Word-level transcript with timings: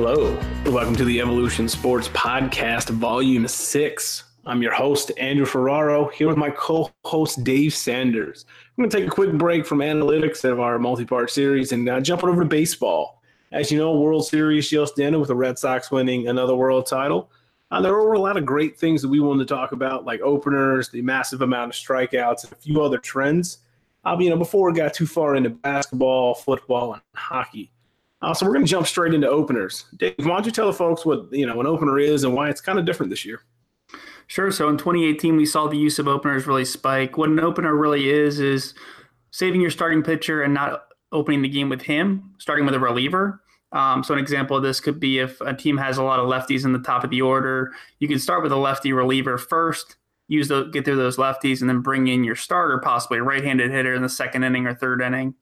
Hello, 0.00 0.32
welcome 0.66 0.94
to 0.94 1.04
the 1.04 1.20
Evolution 1.20 1.68
Sports 1.68 2.06
Podcast, 2.10 2.88
Volume 2.88 3.48
6. 3.48 4.24
I'm 4.46 4.62
your 4.62 4.72
host, 4.72 5.10
Andrew 5.18 5.44
Ferraro, 5.44 6.06
here 6.10 6.28
with 6.28 6.36
my 6.36 6.50
co 6.50 6.92
host, 7.04 7.42
Dave 7.42 7.74
Sanders. 7.74 8.46
I'm 8.46 8.82
going 8.82 8.90
to 8.90 8.96
take 8.96 9.08
a 9.08 9.10
quick 9.10 9.32
break 9.32 9.66
from 9.66 9.80
analytics 9.80 10.44
of 10.44 10.60
our 10.60 10.78
multi 10.78 11.04
part 11.04 11.32
series 11.32 11.72
and 11.72 11.88
uh, 11.88 12.00
jump 12.00 12.22
over 12.22 12.44
to 12.44 12.48
baseball. 12.48 13.20
As 13.50 13.72
you 13.72 13.78
know, 13.78 13.98
World 13.98 14.24
Series 14.24 14.70
just 14.70 15.00
ended 15.00 15.18
with 15.18 15.30
the 15.30 15.34
Red 15.34 15.58
Sox 15.58 15.90
winning 15.90 16.28
another 16.28 16.54
world 16.54 16.86
title. 16.86 17.32
Uh, 17.72 17.82
there 17.82 17.92
were 17.92 18.12
a 18.12 18.20
lot 18.20 18.36
of 18.36 18.46
great 18.46 18.78
things 18.78 19.02
that 19.02 19.08
we 19.08 19.18
wanted 19.18 19.48
to 19.48 19.52
talk 19.52 19.72
about, 19.72 20.04
like 20.04 20.20
openers, 20.20 20.90
the 20.90 21.02
massive 21.02 21.42
amount 21.42 21.74
of 21.74 21.76
strikeouts, 21.76 22.44
and 22.44 22.52
a 22.52 22.56
few 22.56 22.80
other 22.80 22.98
trends. 22.98 23.58
Uh, 24.04 24.16
you 24.20 24.30
know, 24.30 24.36
before 24.36 24.70
we 24.70 24.76
got 24.78 24.94
too 24.94 25.08
far 25.08 25.34
into 25.34 25.50
basketball, 25.50 26.36
football, 26.36 26.92
and 26.92 27.02
hockey. 27.16 27.72
Uh, 28.20 28.34
so 28.34 28.44
we're 28.44 28.52
going 28.52 28.64
to 28.64 28.70
jump 28.70 28.86
straight 28.86 29.14
into 29.14 29.28
openers. 29.28 29.84
Dave, 29.96 30.14
why 30.18 30.34
don't 30.34 30.46
you 30.46 30.52
tell 30.52 30.66
the 30.66 30.72
folks 30.72 31.06
what 31.06 31.32
you 31.32 31.46
know 31.46 31.60
an 31.60 31.66
opener 31.66 31.98
is 31.98 32.24
and 32.24 32.34
why 32.34 32.48
it's 32.48 32.60
kind 32.60 32.78
of 32.78 32.84
different 32.84 33.10
this 33.10 33.24
year? 33.24 33.42
Sure. 34.26 34.50
So 34.50 34.68
in 34.68 34.76
2018, 34.76 35.36
we 35.36 35.46
saw 35.46 35.68
the 35.68 35.76
use 35.76 35.98
of 35.98 36.06
openers 36.06 36.46
really 36.46 36.64
spike. 36.64 37.16
What 37.16 37.30
an 37.30 37.40
opener 37.40 37.74
really 37.74 38.10
is 38.10 38.40
is 38.40 38.74
saving 39.30 39.60
your 39.60 39.70
starting 39.70 40.02
pitcher 40.02 40.42
and 40.42 40.52
not 40.52 40.88
opening 41.12 41.42
the 41.42 41.48
game 41.48 41.68
with 41.68 41.82
him, 41.82 42.34
starting 42.38 42.66
with 42.66 42.74
a 42.74 42.80
reliever. 42.80 43.40
Um, 43.72 44.02
so 44.02 44.14
an 44.14 44.20
example 44.20 44.56
of 44.56 44.62
this 44.62 44.80
could 44.80 44.98
be 44.98 45.18
if 45.18 45.40
a 45.42 45.54
team 45.54 45.76
has 45.76 45.98
a 45.98 46.02
lot 46.02 46.20
of 46.20 46.26
lefties 46.26 46.64
in 46.64 46.72
the 46.72 46.78
top 46.78 47.04
of 47.04 47.10
the 47.10 47.22
order, 47.22 47.72
you 47.98 48.08
can 48.08 48.18
start 48.18 48.42
with 48.42 48.52
a 48.52 48.56
lefty 48.56 48.92
reliever 48.92 49.36
first, 49.36 49.96
use 50.26 50.48
the 50.48 50.64
get 50.64 50.84
through 50.84 50.96
those 50.96 51.18
lefties, 51.18 51.60
and 51.60 51.68
then 51.68 51.80
bring 51.80 52.08
in 52.08 52.24
your 52.24 52.36
starter, 52.36 52.78
possibly 52.78 53.18
a 53.18 53.22
right-handed 53.22 53.70
hitter 53.70 53.94
in 53.94 54.02
the 54.02 54.08
second 54.08 54.44
inning 54.44 54.66
or 54.66 54.74
third 54.74 55.02
inning. 55.02 55.34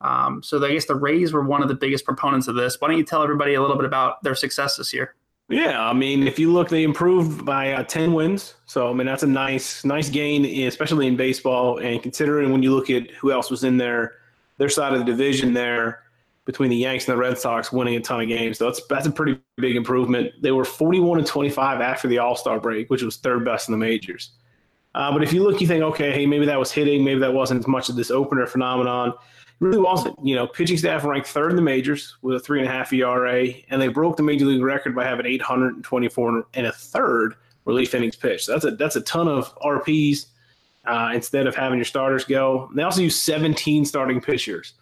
Um, 0.00 0.42
so 0.42 0.64
I 0.64 0.72
guess 0.72 0.86
the 0.86 0.94
Rays 0.94 1.32
were 1.32 1.42
one 1.42 1.62
of 1.62 1.68
the 1.68 1.74
biggest 1.74 2.04
proponents 2.04 2.48
of 2.48 2.54
this. 2.54 2.80
Why 2.80 2.88
don't 2.88 2.98
you 2.98 3.04
tell 3.04 3.22
everybody 3.22 3.54
a 3.54 3.60
little 3.60 3.76
bit 3.76 3.84
about 3.84 4.22
their 4.22 4.34
success 4.34 4.76
this 4.76 4.92
year? 4.92 5.14
Yeah, 5.48 5.84
I 5.84 5.92
mean, 5.92 6.28
if 6.28 6.38
you 6.38 6.52
look, 6.52 6.68
they 6.68 6.84
improved 6.84 7.44
by 7.44 7.72
uh, 7.72 7.82
ten 7.82 8.12
wins. 8.12 8.54
So 8.66 8.88
I 8.88 8.92
mean, 8.92 9.06
that's 9.06 9.24
a 9.24 9.26
nice, 9.26 9.84
nice 9.84 10.08
gain, 10.08 10.44
especially 10.66 11.08
in 11.08 11.16
baseball. 11.16 11.78
And 11.78 12.00
considering 12.02 12.52
when 12.52 12.62
you 12.62 12.72
look 12.72 12.88
at 12.88 13.10
who 13.10 13.32
else 13.32 13.50
was 13.50 13.64
in 13.64 13.76
there, 13.76 14.14
their 14.58 14.68
side 14.68 14.92
of 14.92 15.00
the 15.00 15.04
division 15.04 15.52
there 15.52 16.04
between 16.44 16.70
the 16.70 16.76
Yanks 16.76 17.06
and 17.08 17.14
the 17.14 17.20
Red 17.20 17.38
Sox 17.38 17.72
winning 17.72 17.96
a 17.96 18.00
ton 18.00 18.20
of 18.20 18.28
games. 18.28 18.58
So 18.58 18.66
that's 18.66 18.86
that's 18.86 19.06
a 19.06 19.10
pretty 19.10 19.40
big 19.56 19.74
improvement. 19.74 20.32
They 20.40 20.52
were 20.52 20.64
41 20.64 21.18
and 21.18 21.26
25 21.26 21.80
after 21.80 22.06
the 22.06 22.18
All 22.18 22.36
Star 22.36 22.60
break, 22.60 22.88
which 22.88 23.02
was 23.02 23.16
third 23.16 23.44
best 23.44 23.68
in 23.68 23.72
the 23.72 23.78
majors. 23.78 24.30
Uh, 24.94 25.12
but 25.12 25.22
if 25.22 25.32
you 25.32 25.42
look, 25.42 25.60
you 25.60 25.66
think, 25.66 25.82
okay, 25.82 26.10
hey, 26.12 26.26
maybe 26.26 26.46
that 26.46 26.58
was 26.58 26.72
hitting, 26.72 27.04
maybe 27.04 27.20
that 27.20 27.32
wasn't 27.32 27.60
as 27.60 27.66
much 27.66 27.88
of 27.88 27.96
this 27.96 28.10
opener 28.10 28.46
phenomenon 28.46 29.10
It 29.10 29.14
really 29.60 29.78
wasn't. 29.78 30.16
You 30.24 30.34
know, 30.34 30.46
pitching 30.46 30.76
staff 30.76 31.04
ranked 31.04 31.28
third 31.28 31.50
in 31.50 31.56
the 31.56 31.62
majors 31.62 32.16
with 32.22 32.36
a 32.36 32.40
three 32.40 32.60
and 32.60 32.68
a 32.68 32.72
half 32.72 32.92
ERA, 32.92 33.48
and 33.68 33.80
they 33.80 33.88
broke 33.88 34.16
the 34.16 34.22
major 34.22 34.46
league 34.46 34.62
record 34.62 34.94
by 34.94 35.04
having 35.04 35.26
824 35.26 36.44
and 36.54 36.66
a 36.66 36.72
third 36.72 37.36
relief 37.64 37.94
innings 37.94 38.16
pitched. 38.16 38.46
So 38.46 38.52
that's 38.52 38.64
a 38.64 38.70
that's 38.72 38.96
a 38.96 39.00
ton 39.02 39.28
of 39.28 39.54
RPs 39.60 40.26
uh, 40.86 41.12
instead 41.14 41.46
of 41.46 41.54
having 41.54 41.78
your 41.78 41.84
starters 41.84 42.24
go. 42.24 42.68
They 42.74 42.82
also 42.82 43.02
use 43.02 43.20
17 43.20 43.84
starting 43.84 44.20
pitchers. 44.20 44.74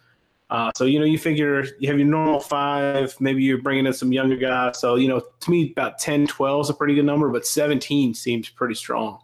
Uh, 0.49 0.71
so 0.75 0.85
you 0.85 0.97
know, 0.97 1.05
you 1.05 1.19
figure 1.19 1.63
you 1.77 1.87
have 1.87 1.99
your 1.99 2.07
normal 2.07 2.39
five, 2.39 3.15
maybe 3.19 3.43
you're 3.43 3.61
bringing 3.61 3.85
in 3.85 3.93
some 3.93 4.11
younger 4.11 4.37
guys. 4.37 4.79
So 4.79 4.95
you 4.95 5.07
know, 5.07 5.21
to 5.41 5.51
me, 5.51 5.71
about 5.71 5.99
10, 5.99 6.25
12 6.25 6.65
is 6.65 6.69
a 6.71 6.73
pretty 6.73 6.95
good 6.95 7.05
number, 7.05 7.29
but 7.29 7.45
17 7.45 8.15
seems 8.15 8.49
pretty 8.49 8.73
strong. 8.73 9.19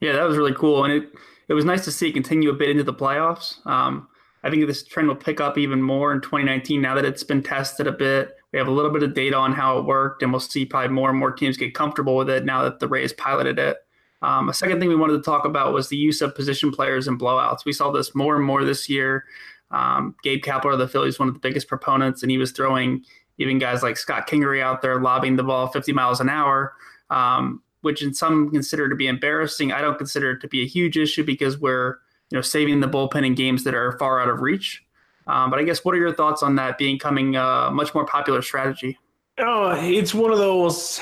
Yeah, 0.00 0.12
that 0.12 0.24
was 0.24 0.36
really 0.36 0.54
cool, 0.54 0.84
and 0.84 0.92
it 0.92 1.10
it 1.48 1.54
was 1.54 1.64
nice 1.64 1.84
to 1.84 1.92
see 1.92 2.08
it 2.08 2.12
continue 2.12 2.50
a 2.50 2.54
bit 2.54 2.70
into 2.70 2.84
the 2.84 2.94
playoffs. 2.94 3.64
Um, 3.66 4.08
I 4.42 4.50
think 4.50 4.66
this 4.66 4.84
trend 4.84 5.08
will 5.08 5.16
pick 5.16 5.40
up 5.40 5.58
even 5.58 5.82
more 5.82 6.12
in 6.12 6.20
2019 6.20 6.80
now 6.80 6.94
that 6.94 7.04
it's 7.04 7.24
been 7.24 7.42
tested 7.42 7.86
a 7.86 7.92
bit. 7.92 8.36
We 8.52 8.58
have 8.58 8.68
a 8.68 8.72
little 8.72 8.90
bit 8.90 9.02
of 9.02 9.14
data 9.14 9.36
on 9.36 9.52
how 9.52 9.78
it 9.78 9.84
worked, 9.84 10.22
and 10.22 10.32
we'll 10.32 10.40
see 10.40 10.64
probably 10.64 10.90
more 10.90 11.10
and 11.10 11.18
more 11.18 11.32
teams 11.32 11.56
get 11.56 11.74
comfortable 11.74 12.16
with 12.16 12.30
it 12.30 12.44
now 12.44 12.62
that 12.62 12.78
the 12.78 12.88
Rays 12.88 13.12
piloted 13.12 13.58
it. 13.58 13.78
Um, 14.22 14.48
a 14.48 14.54
second 14.54 14.80
thing 14.80 14.88
we 14.88 14.96
wanted 14.96 15.14
to 15.14 15.22
talk 15.22 15.44
about 15.44 15.72
was 15.72 15.88
the 15.88 15.96
use 15.96 16.20
of 16.20 16.34
position 16.34 16.70
players 16.70 17.08
in 17.08 17.18
blowouts. 17.18 17.64
We 17.64 17.72
saw 17.72 17.90
this 17.90 18.14
more 18.14 18.36
and 18.36 18.44
more 18.44 18.64
this 18.64 18.88
year. 18.88 19.24
Um, 19.70 20.14
Gabe 20.22 20.42
Kapler 20.42 20.72
of 20.72 20.78
the 20.78 20.88
Phillies, 20.88 21.18
one 21.18 21.28
of 21.28 21.34
the 21.34 21.40
biggest 21.40 21.68
proponents, 21.68 22.22
and 22.22 22.30
he 22.30 22.38
was 22.38 22.52
throwing 22.52 23.04
even 23.38 23.58
guys 23.58 23.82
like 23.82 23.96
Scott 23.96 24.28
Kingery 24.28 24.62
out 24.62 24.82
there 24.82 25.00
lobbing 25.00 25.36
the 25.36 25.42
ball 25.42 25.68
50 25.68 25.92
miles 25.92 26.20
an 26.20 26.28
hour, 26.28 26.74
um, 27.08 27.62
which 27.82 28.02
in 28.02 28.14
some 28.14 28.50
consider 28.50 28.88
to 28.88 28.94
be 28.94 29.06
embarrassing. 29.06 29.72
I 29.72 29.80
don't 29.80 29.98
consider 29.98 30.32
it 30.32 30.40
to 30.40 30.48
be 30.48 30.62
a 30.62 30.66
huge 30.66 30.96
issue 30.96 31.24
because 31.24 31.58
we're 31.58 31.98
you 32.30 32.38
know, 32.38 32.42
saving 32.42 32.80
the 32.80 32.88
bullpen 32.88 33.26
in 33.26 33.34
games 33.34 33.64
that 33.64 33.74
are 33.74 33.92
far 33.98 34.20
out 34.20 34.28
of 34.28 34.40
reach. 34.40 34.84
Um, 35.26 35.50
but 35.50 35.58
I 35.58 35.64
guess 35.64 35.84
what 35.84 35.94
are 35.94 35.98
your 35.98 36.14
thoughts 36.14 36.42
on 36.42 36.56
that 36.56 36.78
becoming 36.78 37.36
a 37.36 37.70
much 37.72 37.94
more 37.94 38.06
popular 38.06 38.42
strategy? 38.42 38.98
Oh, 39.38 39.70
it's 39.80 40.14
one 40.14 40.32
of 40.32 40.38
those. 40.38 41.00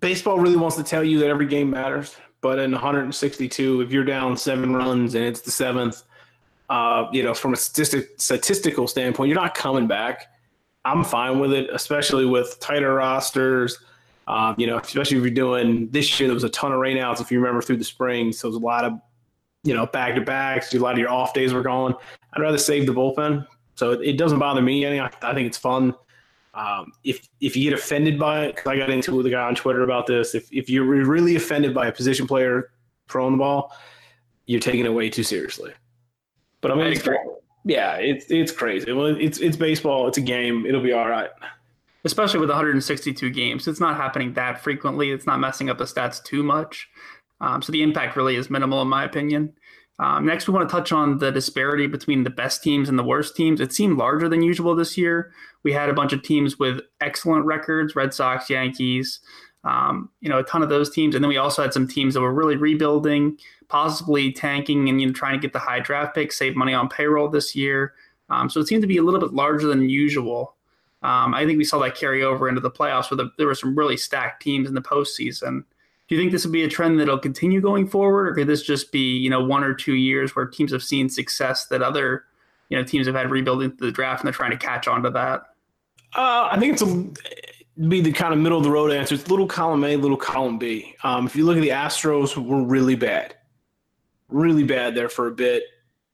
Baseball 0.00 0.38
really 0.38 0.56
wants 0.56 0.76
to 0.76 0.82
tell 0.82 1.02
you 1.02 1.18
that 1.20 1.28
every 1.28 1.46
game 1.46 1.70
matters, 1.70 2.16
but 2.40 2.58
in 2.58 2.72
162, 2.72 3.80
if 3.80 3.92
you're 3.92 4.04
down 4.04 4.36
seven 4.36 4.74
runs 4.74 5.14
and 5.14 5.24
it's 5.24 5.40
the 5.40 5.50
seventh, 5.50 6.02
uh, 6.68 7.06
you 7.12 7.22
know, 7.22 7.34
from 7.34 7.52
a 7.52 7.56
statistic, 7.56 8.10
statistical 8.16 8.86
standpoint, 8.86 9.28
you're 9.28 9.40
not 9.40 9.54
coming 9.54 9.86
back. 9.86 10.26
I'm 10.84 11.04
fine 11.04 11.38
with 11.38 11.52
it, 11.52 11.70
especially 11.72 12.26
with 12.26 12.58
tighter 12.60 12.94
rosters. 12.94 13.78
Um, 14.26 14.54
you 14.56 14.66
know, 14.66 14.78
especially 14.78 15.18
if 15.18 15.22
you're 15.22 15.30
doing 15.30 15.88
this 15.90 16.18
year, 16.18 16.28
there 16.28 16.34
was 16.34 16.44
a 16.44 16.48
ton 16.48 16.72
of 16.72 16.78
rainouts. 16.78 17.20
If 17.20 17.30
you 17.30 17.38
remember 17.38 17.60
through 17.60 17.76
the 17.76 17.84
spring, 17.84 18.32
so 18.32 18.48
there's 18.48 18.60
a 18.60 18.64
lot 18.64 18.84
of 18.84 18.98
you 19.64 19.74
know, 19.74 19.86
back 19.86 20.14
to 20.14 20.20
backs. 20.20 20.72
A 20.74 20.78
lot 20.78 20.92
of 20.92 20.98
your 20.98 21.10
off 21.10 21.34
days 21.34 21.52
were 21.52 21.62
gone. 21.62 21.94
I'd 22.32 22.40
rather 22.40 22.58
save 22.58 22.86
the 22.86 22.92
bullpen. 22.92 23.46
So 23.74 23.92
it, 23.92 24.00
it 24.02 24.18
doesn't 24.18 24.38
bother 24.38 24.62
me 24.62 24.84
any. 24.84 25.00
I, 25.00 25.10
I 25.22 25.34
think 25.34 25.46
it's 25.46 25.58
fun. 25.58 25.94
Um, 26.52 26.92
if 27.02 27.26
if 27.40 27.56
you 27.56 27.70
get 27.70 27.72
offended 27.72 28.16
by 28.18 28.44
it, 28.44 28.54
because 28.54 28.70
I 28.70 28.76
got 28.76 28.90
into 28.90 29.12
it 29.12 29.16
with 29.16 29.26
a 29.26 29.30
guy 29.30 29.42
on 29.42 29.56
Twitter 29.56 29.82
about 29.82 30.06
this. 30.06 30.36
If 30.36 30.52
if 30.52 30.70
you're 30.70 30.84
really 30.84 31.34
offended 31.34 31.74
by 31.74 31.88
a 31.88 31.92
position 31.92 32.28
player 32.28 32.70
throwing 33.08 33.32
the 33.32 33.38
ball, 33.38 33.74
you're 34.46 34.60
taking 34.60 34.84
it 34.84 34.94
way 34.94 35.10
too 35.10 35.24
seriously. 35.24 35.72
But 36.60 36.70
I 36.70 36.74
mean, 36.76 36.86
it's 36.92 37.08
yeah, 37.64 37.96
it's 37.96 38.26
it's 38.28 38.52
crazy. 38.52 38.92
Well, 38.92 39.06
it's 39.06 39.40
it's 39.40 39.56
baseball. 39.56 40.06
It's 40.06 40.18
a 40.18 40.20
game. 40.20 40.64
It'll 40.66 40.82
be 40.82 40.92
all 40.92 41.08
right. 41.08 41.30
Especially 42.04 42.40
with 42.40 42.50
162 42.50 43.30
games, 43.30 43.66
it's 43.66 43.80
not 43.80 43.96
happening 43.96 44.34
that 44.34 44.62
frequently. 44.62 45.10
It's 45.10 45.26
not 45.26 45.40
messing 45.40 45.70
up 45.70 45.78
the 45.78 45.84
stats 45.84 46.22
too 46.22 46.42
much. 46.42 46.88
Um, 47.40 47.62
so 47.62 47.72
the 47.72 47.82
impact 47.82 48.16
really 48.16 48.36
is 48.36 48.50
minimal, 48.50 48.82
in 48.82 48.88
my 48.88 49.04
opinion. 49.04 49.54
Um, 49.98 50.26
next, 50.26 50.48
we 50.48 50.54
want 50.54 50.68
to 50.68 50.74
touch 50.74 50.92
on 50.92 51.18
the 51.18 51.30
disparity 51.30 51.86
between 51.86 52.24
the 52.24 52.30
best 52.30 52.62
teams 52.62 52.88
and 52.88 52.98
the 52.98 53.04
worst 53.04 53.36
teams. 53.36 53.60
It 53.60 53.72
seemed 53.72 53.96
larger 53.96 54.28
than 54.28 54.42
usual 54.42 54.74
this 54.74 54.98
year. 54.98 55.32
We 55.62 55.72
had 55.72 55.88
a 55.88 55.94
bunch 55.94 56.12
of 56.12 56.22
teams 56.22 56.58
with 56.58 56.80
excellent 57.00 57.46
records: 57.46 57.94
Red 57.94 58.12
Sox, 58.12 58.50
Yankees, 58.50 59.20
um, 59.62 60.10
you 60.20 60.28
know, 60.28 60.38
a 60.38 60.44
ton 60.44 60.62
of 60.62 60.68
those 60.68 60.90
teams, 60.90 61.14
and 61.14 61.22
then 61.22 61.28
we 61.28 61.36
also 61.36 61.62
had 61.62 61.72
some 61.72 61.86
teams 61.86 62.14
that 62.14 62.20
were 62.20 62.34
really 62.34 62.56
rebuilding, 62.56 63.38
possibly 63.68 64.32
tanking, 64.32 64.88
and 64.88 65.00
you 65.00 65.06
know, 65.06 65.12
trying 65.12 65.38
to 65.38 65.40
get 65.40 65.52
the 65.52 65.60
high 65.60 65.80
draft 65.80 66.14
picks, 66.14 66.38
save 66.38 66.56
money 66.56 66.74
on 66.74 66.88
payroll 66.88 67.28
this 67.28 67.54
year. 67.54 67.94
Um, 68.30 68.50
so 68.50 68.60
it 68.60 68.66
seemed 68.66 68.82
to 68.82 68.88
be 68.88 68.96
a 68.96 69.02
little 69.02 69.20
bit 69.20 69.32
larger 69.32 69.66
than 69.66 69.88
usual. 69.88 70.56
Um, 71.04 71.34
I 71.34 71.44
think 71.44 71.58
we 71.58 71.64
saw 71.64 71.78
that 71.80 71.94
carry 71.94 72.22
over 72.22 72.48
into 72.48 72.62
the 72.62 72.70
playoffs, 72.70 73.10
where 73.10 73.16
the, 73.16 73.30
there 73.36 73.46
were 73.46 73.54
some 73.54 73.76
really 73.76 73.96
stacked 73.96 74.42
teams 74.42 74.66
in 74.66 74.74
the 74.74 74.80
postseason. 74.80 75.62
Do 76.08 76.14
you 76.14 76.20
think 76.20 76.32
this 76.32 76.44
will 76.44 76.52
be 76.52 76.64
a 76.64 76.68
trend 76.68 76.98
that'll 76.98 77.18
continue 77.18 77.60
going 77.60 77.86
forward, 77.86 78.28
or 78.28 78.34
could 78.34 78.46
this 78.46 78.62
just 78.62 78.90
be 78.90 79.18
you 79.18 79.28
know 79.28 79.44
one 79.44 79.62
or 79.62 79.74
two 79.74 79.94
years 79.94 80.34
where 80.34 80.46
teams 80.46 80.72
have 80.72 80.82
seen 80.82 81.10
success 81.10 81.66
that 81.66 81.82
other 81.82 82.24
you 82.70 82.78
know 82.78 82.84
teams 82.84 83.06
have 83.06 83.14
had 83.14 83.30
rebuilding 83.30 83.76
the 83.78 83.92
draft 83.92 84.22
and 84.22 84.26
they're 84.26 84.32
trying 84.32 84.52
to 84.52 84.56
catch 84.56 84.88
on 84.88 85.02
to 85.02 85.10
that? 85.10 85.42
Uh, 86.16 86.48
I 86.50 86.58
think 86.58 86.72
it's 86.72 86.82
a 86.82 87.88
be 87.88 88.00
the 88.00 88.12
kind 88.12 88.32
of 88.32 88.38
middle 88.40 88.56
of 88.56 88.64
the 88.64 88.70
road 88.70 88.90
answer. 88.90 89.14
It's 89.14 89.28
little 89.28 89.46
column 89.46 89.84
A, 89.84 89.96
little 89.96 90.16
column 90.16 90.58
B. 90.58 90.94
Um, 91.02 91.26
if 91.26 91.36
you 91.36 91.44
look 91.44 91.56
at 91.56 91.62
the 91.62 91.70
Astros, 91.70 92.36
were 92.36 92.62
really 92.62 92.94
bad, 92.94 93.34
really 94.28 94.62
bad 94.62 94.94
there 94.94 95.08
for 95.08 95.26
a 95.26 95.32
bit, 95.32 95.64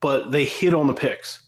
but 0.00 0.32
they 0.32 0.44
hit 0.44 0.74
on 0.74 0.86
the 0.86 0.94
picks. 0.94 1.40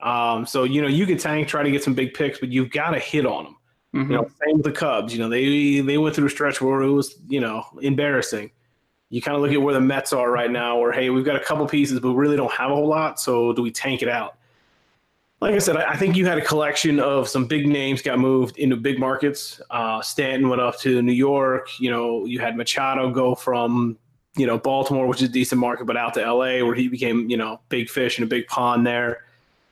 Um, 0.00 0.46
so 0.46 0.64
you 0.64 0.80
know 0.80 0.88
you 0.88 1.06
can 1.06 1.18
tank, 1.18 1.48
try 1.48 1.62
to 1.62 1.70
get 1.70 1.82
some 1.82 1.94
big 1.94 2.14
picks, 2.14 2.38
but 2.38 2.50
you've 2.50 2.70
got 2.70 2.90
to 2.90 2.98
hit 2.98 3.26
on 3.26 3.44
them. 3.44 3.56
Mm-hmm. 3.94 4.12
You 4.12 4.16
know, 4.18 4.30
same 4.44 4.56
with 4.56 4.64
the 4.64 4.72
Cubs. 4.72 5.12
You 5.12 5.20
know, 5.20 5.28
they 5.28 5.80
they 5.80 5.98
went 5.98 6.14
through 6.14 6.26
a 6.26 6.30
stretch 6.30 6.60
where 6.60 6.82
it 6.82 6.90
was 6.90 7.16
you 7.28 7.40
know 7.40 7.64
embarrassing. 7.82 8.50
You 9.10 9.22
kind 9.22 9.34
of 9.34 9.42
look 9.42 9.52
at 9.52 9.60
where 9.60 9.74
the 9.74 9.80
Mets 9.80 10.12
are 10.12 10.30
right 10.30 10.50
now, 10.50 10.78
where 10.78 10.92
hey, 10.92 11.10
we've 11.10 11.24
got 11.24 11.36
a 11.36 11.44
couple 11.44 11.66
pieces, 11.66 11.98
but 12.00 12.12
we 12.12 12.14
really 12.14 12.36
don't 12.36 12.52
have 12.52 12.70
a 12.70 12.74
whole 12.74 12.86
lot. 12.86 13.18
So 13.18 13.52
do 13.52 13.62
we 13.62 13.70
tank 13.70 14.02
it 14.02 14.08
out? 14.08 14.36
Like 15.40 15.54
I 15.54 15.58
said, 15.58 15.76
I 15.76 15.94
think 15.96 16.16
you 16.16 16.26
had 16.26 16.36
a 16.36 16.44
collection 16.44 16.98
of 16.98 17.28
some 17.28 17.46
big 17.46 17.66
names 17.66 18.02
got 18.02 18.18
moved 18.18 18.58
into 18.58 18.76
big 18.76 18.98
markets. 18.98 19.60
Uh, 19.70 20.02
Stanton 20.02 20.48
went 20.48 20.60
up 20.60 20.78
to 20.80 21.00
New 21.00 21.12
York. 21.12 21.68
You 21.78 21.90
know, 21.90 22.24
you 22.26 22.40
had 22.40 22.56
Machado 22.56 23.10
go 23.10 23.34
from 23.34 23.96
you 24.36 24.46
know 24.46 24.58
Baltimore, 24.58 25.06
which 25.06 25.22
is 25.22 25.28
a 25.28 25.32
decent 25.32 25.60
market, 25.60 25.86
but 25.86 25.96
out 25.96 26.14
to 26.14 26.22
L.A., 26.22 26.62
where 26.62 26.74
he 26.74 26.88
became 26.88 27.30
you 27.30 27.36
know 27.36 27.60
big 27.68 27.88
fish 27.88 28.18
in 28.18 28.24
a 28.24 28.26
big 28.26 28.46
pond 28.48 28.86
there. 28.86 29.24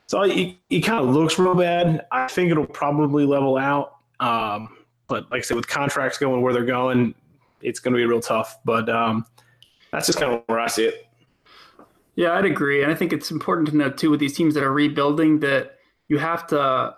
So 0.07 0.23
it, 0.23 0.57
kind 0.83 1.07
of 1.07 1.15
looks 1.15 1.39
real 1.39 1.55
bad. 1.55 2.07
I 2.13 2.29
think 2.29 2.51
it'll 2.51 2.67
probably 2.67 3.27
level 3.27 3.57
out. 3.57 3.97
Um, 4.21 4.77
but 5.09 5.31
like 5.31 5.39
I 5.39 5.43
said, 5.43 5.57
with 5.57 5.67
contracts 5.67 6.19
going 6.19 6.43
where 6.43 6.53
they're 6.53 6.65
going, 6.65 7.15
it's 7.61 7.81
going 7.81 7.93
to 7.93 7.99
be 7.99 8.07
real 8.07 8.21
tough. 8.21 8.59
But 8.65 8.89
um, 8.89 9.27
that's 9.91 10.07
just 10.07 10.19
kind 10.19 10.33
of 10.33 10.43
where 10.47 10.61
I 10.61 10.69
see 10.69 10.85
it. 10.85 11.07
Yeah, 12.15 12.33
I'd 12.33 12.45
agree. 12.45 12.83
And 12.83 12.91
I 12.91 12.95
think 12.95 13.13
it's 13.13 13.31
important 13.31 13.69
to 13.69 13.77
note, 13.77 13.99
too, 13.99 14.11
with 14.11 14.21
these 14.21 14.37
teams 14.37 14.55
that 14.55 14.63
are 14.63 14.73
rebuilding, 14.73 15.41
that 15.41 15.77
you 16.09 16.19
have 16.19 16.47
to 16.49 16.97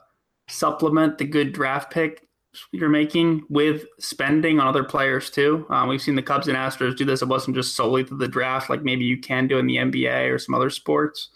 supplement 0.49 1.19
the 1.19 1.25
good 1.25 1.53
draft 1.53 1.91
pick 1.91 2.29
you're 2.73 2.89
making 2.89 3.43
with 3.49 3.85
spending 3.99 4.59
on 4.59 4.67
other 4.67 4.85
players 4.85 5.31
too. 5.31 5.67
Um, 5.71 5.89
we've 5.89 6.03
seen 6.03 6.17
the 6.17 6.23
Cubs 6.23 6.49
and 6.49 6.57
Astros 6.57 6.97
do 6.97 7.05
this. 7.05 7.23
It 7.23 7.29
wasn't 7.29 7.57
just 7.57 7.77
solely 7.77 8.05
through 8.05 8.19
the 8.19 8.29
draft, 8.29 8.71
like 8.71 8.83
maybe 8.83 9.05
you 9.05 9.19
can 9.19 9.47
do 9.47 9.59
in 9.59 9.67
the 9.67 9.77
NBA 9.77 10.33
or 10.33 10.39
some 10.39 10.55
other 10.55 10.71
sports. 10.71 11.29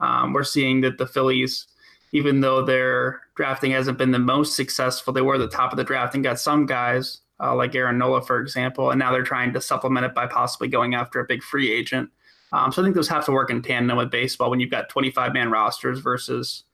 Um, 0.00 0.32
we're 0.32 0.44
seeing 0.44 0.80
that 0.82 0.98
the 0.98 1.06
Phillies, 1.06 1.66
even 2.12 2.40
though 2.40 2.64
their 2.64 3.20
drafting 3.34 3.72
hasn't 3.72 3.98
been 3.98 4.10
the 4.10 4.18
most 4.18 4.56
successful, 4.56 5.12
they 5.12 5.22
were 5.22 5.34
at 5.34 5.38
the 5.38 5.48
top 5.48 5.72
of 5.72 5.76
the 5.76 5.84
draft 5.84 6.14
and 6.14 6.24
got 6.24 6.38
some 6.38 6.66
guys 6.66 7.20
uh, 7.42 7.54
like 7.54 7.74
Aaron 7.74 7.98
Nola, 7.98 8.22
for 8.22 8.40
example, 8.40 8.90
and 8.90 8.98
now 8.98 9.12
they're 9.12 9.22
trying 9.22 9.52
to 9.52 9.60
supplement 9.60 10.06
it 10.06 10.14
by 10.14 10.26
possibly 10.26 10.68
going 10.68 10.94
after 10.94 11.20
a 11.20 11.24
big 11.24 11.42
free 11.42 11.72
agent. 11.72 12.10
Um, 12.52 12.72
so 12.72 12.82
I 12.82 12.84
think 12.84 12.94
those 12.94 13.08
have 13.08 13.24
to 13.26 13.32
work 13.32 13.50
in 13.50 13.62
tandem 13.62 13.96
with 13.96 14.10
baseball 14.10 14.50
when 14.50 14.60
you've 14.60 14.70
got 14.70 14.88
25 14.88 15.32
man 15.32 15.50
rosters 15.50 16.00
versus 16.00 16.64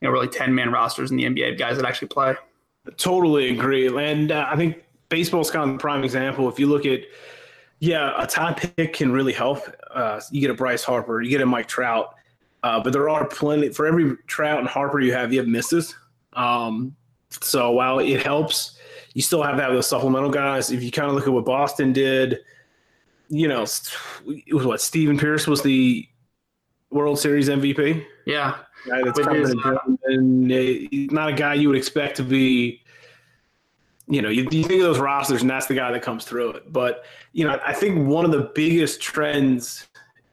you 0.00 0.08
know 0.08 0.12
really 0.12 0.28
10 0.28 0.54
man 0.54 0.72
rosters 0.72 1.10
in 1.10 1.16
the 1.16 1.24
NBA 1.24 1.58
guys 1.58 1.76
that 1.76 1.84
actually 1.86 2.08
play. 2.08 2.34
Totally 2.96 3.50
agree, 3.50 3.86
and 3.86 4.32
uh, 4.32 4.46
I 4.50 4.56
think 4.56 4.82
baseball 5.10 5.42
is 5.42 5.50
kind 5.50 5.68
of 5.70 5.76
the 5.76 5.80
prime 5.80 6.02
example. 6.02 6.48
If 6.48 6.58
you 6.58 6.66
look 6.66 6.86
at 6.86 7.00
yeah, 7.80 8.12
a 8.22 8.26
top 8.26 8.60
pick 8.60 8.94
can 8.94 9.10
really 9.10 9.32
help. 9.32 9.62
Uh, 9.94 10.20
you 10.30 10.40
get 10.40 10.50
a 10.50 10.54
Bryce 10.54 10.84
Harper, 10.84 11.22
you 11.22 11.30
get 11.30 11.40
a 11.40 11.46
Mike 11.46 11.66
Trout, 11.66 12.14
uh, 12.62 12.80
but 12.80 12.92
there 12.92 13.08
are 13.08 13.26
plenty 13.26 13.70
for 13.70 13.86
every 13.86 14.16
Trout 14.26 14.58
and 14.58 14.68
Harper 14.68 15.00
you 15.00 15.12
have, 15.12 15.32
you 15.32 15.40
have 15.40 15.48
misses. 15.48 15.94
Um, 16.32 16.94
so 17.30 17.70
while 17.70 17.98
it 17.98 18.22
helps, 18.22 18.78
you 19.14 19.22
still 19.22 19.42
have 19.42 19.56
to 19.56 19.62
have 19.62 19.72
those 19.72 19.88
supplemental 19.88 20.30
guys. 20.30 20.70
If 20.70 20.82
you 20.82 20.90
kind 20.90 21.08
of 21.08 21.14
look 21.14 21.26
at 21.26 21.32
what 21.32 21.44
Boston 21.44 21.92
did, 21.92 22.38
you 23.28 23.48
know, 23.48 23.62
it 23.62 24.54
was 24.54 24.66
what 24.66 24.80
Steven 24.80 25.16
Pearce 25.16 25.46
was 25.46 25.62
the 25.62 26.06
World 26.90 27.18
Series 27.18 27.48
MVP. 27.48 28.04
Yeah, 28.26 28.58
guy 28.86 29.02
that's 29.02 29.18
coming 29.18 29.60
uh, 29.64 29.78
and 30.06 31.12
not 31.12 31.28
a 31.30 31.32
guy 31.32 31.54
you 31.54 31.68
would 31.68 31.78
expect 31.78 32.16
to 32.16 32.24
be. 32.24 32.82
You 34.08 34.22
know, 34.22 34.28
you, 34.28 34.42
you 34.50 34.64
think 34.64 34.80
of 34.80 34.88
those 34.88 34.98
rosters, 34.98 35.42
and 35.42 35.48
that's 35.48 35.66
the 35.66 35.74
guy 35.74 35.92
that 35.92 36.02
comes 36.02 36.24
through 36.24 36.50
it. 36.52 36.72
But 36.72 37.04
you 37.32 37.46
know, 37.46 37.60
I 37.64 37.72
think 37.72 38.08
one 38.08 38.24
of 38.24 38.32
the 38.32 38.50
biggest 38.54 39.00
trends, 39.00 39.86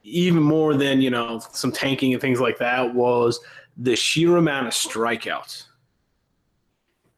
even 0.08 0.42
more 0.42 0.74
than 0.74 1.00
you 1.00 1.10
know 1.10 1.40
some 1.52 1.72
tanking 1.72 2.12
and 2.12 2.20
things 2.20 2.40
like 2.40 2.58
that, 2.58 2.94
was 2.94 3.40
the 3.76 3.96
sheer 3.96 4.36
amount 4.36 4.66
of 4.66 4.72
strikeouts 4.72 5.64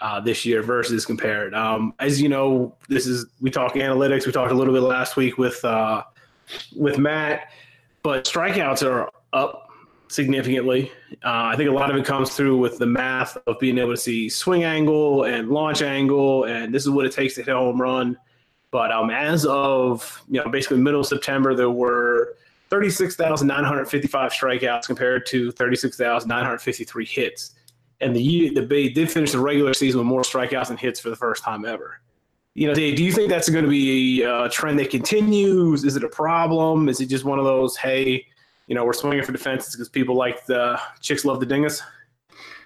uh, 0.00 0.20
this 0.20 0.44
year 0.44 0.62
versus 0.62 1.04
compared. 1.04 1.54
Um, 1.54 1.94
as 1.98 2.20
you 2.20 2.28
know, 2.28 2.74
this 2.88 3.06
is 3.06 3.26
we 3.40 3.50
talk 3.50 3.74
analytics. 3.74 4.26
We 4.26 4.32
talked 4.32 4.52
a 4.52 4.54
little 4.54 4.74
bit 4.74 4.82
last 4.82 5.16
week 5.16 5.38
with 5.38 5.64
uh, 5.64 6.02
with 6.76 6.98
Matt, 6.98 7.50
but 8.02 8.24
strikeouts 8.24 8.86
are 8.86 9.10
up 9.32 9.68
significantly. 10.08 10.90
Uh, 11.24 11.52
I 11.52 11.56
think 11.56 11.70
a 11.70 11.72
lot 11.72 11.90
of 11.90 11.96
it 11.96 12.04
comes 12.04 12.34
through 12.34 12.58
with 12.58 12.78
the 12.78 12.86
math 12.86 13.36
of 13.46 13.58
being 13.60 13.78
able 13.78 13.92
to 13.92 13.96
see 13.96 14.28
swing 14.28 14.64
angle 14.64 15.24
and 15.24 15.50
launch 15.50 15.82
angle, 15.82 16.44
and 16.44 16.74
this 16.74 16.82
is 16.82 16.90
what 16.90 17.06
it 17.06 17.12
takes 17.12 17.34
to 17.34 17.42
hit 17.42 17.54
a 17.54 17.58
home 17.58 17.80
run. 17.80 18.16
But 18.70 18.92
um, 18.92 19.10
as 19.10 19.46
of 19.46 20.22
you 20.28 20.42
know, 20.42 20.50
basically 20.50 20.78
middle 20.78 21.00
of 21.00 21.06
September, 21.06 21.54
there 21.54 21.70
were 21.70 22.36
36,955 22.70 24.32
strikeouts 24.32 24.86
compared 24.86 25.26
to 25.26 25.50
36,953 25.52 27.04
hits 27.04 27.54
and 28.00 28.16
the 28.16 28.50
the 28.54 28.62
Bay 28.62 28.88
did 28.88 29.10
finish 29.10 29.32
the 29.32 29.38
regular 29.38 29.74
season 29.74 29.98
with 29.98 30.06
more 30.06 30.22
strikeouts 30.22 30.70
and 30.70 30.78
hits 30.78 31.00
for 31.00 31.10
the 31.10 31.16
first 31.16 31.42
time 31.42 31.64
ever. 31.64 32.00
You 32.54 32.66
know, 32.66 32.74
Dave, 32.74 32.96
do 32.96 33.04
you 33.04 33.12
think 33.12 33.28
that's 33.28 33.48
going 33.48 33.64
to 33.64 33.70
be 33.70 34.22
a 34.22 34.48
trend 34.48 34.78
that 34.80 34.90
continues? 34.90 35.84
Is 35.84 35.96
it 35.96 36.02
a 36.02 36.08
problem? 36.08 36.88
Is 36.88 37.00
it 37.00 37.06
just 37.06 37.24
one 37.24 37.38
of 37.38 37.44
those, 37.44 37.76
hey, 37.76 38.26
you 38.66 38.74
know, 38.74 38.84
we're 38.84 38.92
swinging 38.92 39.22
for 39.22 39.32
defenses 39.32 39.76
because 39.76 39.88
people 39.88 40.16
like 40.16 40.44
the 40.46 40.80
chicks 41.00 41.24
love 41.24 41.38
the 41.38 41.46
dingus? 41.46 41.82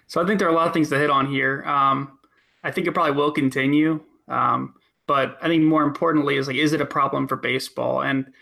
So 0.06 0.22
I 0.22 0.26
think 0.26 0.38
there 0.38 0.48
are 0.48 0.52
a 0.52 0.54
lot 0.54 0.66
of 0.66 0.72
things 0.72 0.88
to 0.90 0.98
hit 0.98 1.10
on 1.10 1.26
here. 1.30 1.64
Um, 1.64 2.18
I 2.62 2.70
think 2.70 2.86
it 2.86 2.92
probably 2.92 3.12
will 3.12 3.32
continue, 3.32 4.00
um, 4.28 4.74
but 5.06 5.36
I 5.42 5.48
think 5.48 5.64
more 5.64 5.82
importantly 5.82 6.36
is 6.36 6.46
like, 6.46 6.56
is 6.56 6.72
it 6.72 6.80
a 6.80 6.86
problem 6.86 7.28
for 7.28 7.36
baseball? 7.36 8.02
And 8.02 8.32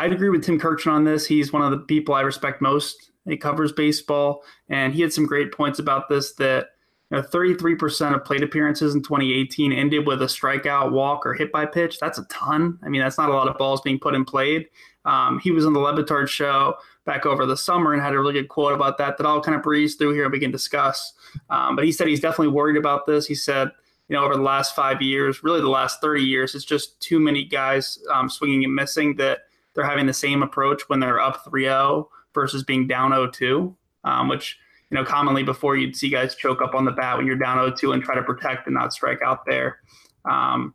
I'd 0.00 0.14
agree 0.14 0.30
with 0.30 0.42
Tim 0.42 0.58
Kurkjian 0.58 0.92
on 0.92 1.04
this. 1.04 1.26
He's 1.26 1.52
one 1.52 1.60
of 1.60 1.70
the 1.70 1.84
people 1.84 2.14
I 2.14 2.22
respect 2.22 2.62
most 2.62 3.10
he 3.28 3.36
covers 3.36 3.70
baseball, 3.70 4.42
and 4.70 4.94
he 4.94 5.02
had 5.02 5.12
some 5.12 5.26
great 5.26 5.52
points 5.52 5.78
about 5.78 6.08
this 6.08 6.32
that 6.36 6.68
you 7.10 7.18
know, 7.18 7.22
33% 7.22 8.14
of 8.14 8.24
plate 8.24 8.42
appearances 8.42 8.94
in 8.94 9.02
2018 9.02 9.74
ended 9.74 10.06
with 10.06 10.22
a 10.22 10.24
strikeout, 10.24 10.90
walk, 10.90 11.26
or 11.26 11.34
hit 11.34 11.52
by 11.52 11.66
pitch. 11.66 11.98
That's 12.00 12.18
a 12.18 12.24
ton. 12.30 12.78
I 12.82 12.88
mean, 12.88 13.02
that's 13.02 13.18
not 13.18 13.28
a 13.28 13.34
lot 13.34 13.46
of 13.46 13.58
balls 13.58 13.82
being 13.82 13.98
put 13.98 14.14
in 14.14 14.24
played. 14.24 14.68
Um, 15.04 15.38
he 15.38 15.50
was 15.50 15.66
on 15.66 15.74
the 15.74 15.80
Le 15.80 15.92
Batard 15.92 16.28
show 16.28 16.76
back 17.04 17.26
over 17.26 17.44
the 17.44 17.56
summer 17.56 17.92
and 17.92 18.00
had 18.00 18.14
a 18.14 18.18
really 18.18 18.32
good 18.32 18.48
quote 18.48 18.72
about 18.72 18.96
that 18.96 19.18
that 19.18 19.26
I'll 19.26 19.42
kind 19.42 19.54
of 19.54 19.62
breeze 19.62 19.96
through 19.96 20.14
here 20.14 20.24
and 20.24 20.32
we 20.32 20.40
can 20.40 20.50
discuss. 20.50 21.12
Um, 21.50 21.76
but 21.76 21.84
he 21.84 21.92
said 21.92 22.08
he's 22.08 22.20
definitely 22.20 22.54
worried 22.54 22.78
about 22.78 23.06
this. 23.06 23.26
He 23.26 23.34
said, 23.34 23.70
you 24.08 24.16
know, 24.16 24.24
over 24.24 24.34
the 24.34 24.42
last 24.42 24.74
five 24.74 25.02
years, 25.02 25.44
really 25.44 25.60
the 25.60 25.68
last 25.68 26.00
30 26.00 26.22
years, 26.22 26.54
it's 26.54 26.64
just 26.64 26.98
too 27.00 27.20
many 27.20 27.44
guys 27.44 27.98
um, 28.10 28.30
swinging 28.30 28.64
and 28.64 28.74
missing 28.74 29.16
that 29.16 29.40
they're 29.74 29.84
having 29.84 30.06
the 30.06 30.12
same 30.12 30.42
approach 30.42 30.82
when 30.88 31.00
they're 31.00 31.20
up 31.20 31.44
3 31.44 31.64
0 31.64 32.08
versus 32.34 32.62
being 32.62 32.86
down 32.86 33.10
0-2, 33.10 33.74
um, 34.04 34.28
which 34.28 34.58
you 34.90 34.96
know 34.96 35.04
commonly 35.04 35.42
before 35.42 35.76
you'd 35.76 35.96
see 35.96 36.08
guys 36.08 36.34
choke 36.34 36.62
up 36.62 36.74
on 36.74 36.84
the 36.84 36.90
bat 36.90 37.16
when 37.16 37.26
you're 37.26 37.36
down 37.36 37.58
0-2 37.58 37.94
and 37.94 38.02
try 38.02 38.14
to 38.14 38.22
protect 38.22 38.66
and 38.66 38.74
not 38.74 38.92
strike 38.92 39.22
out 39.22 39.44
there. 39.46 39.78
Um, 40.24 40.74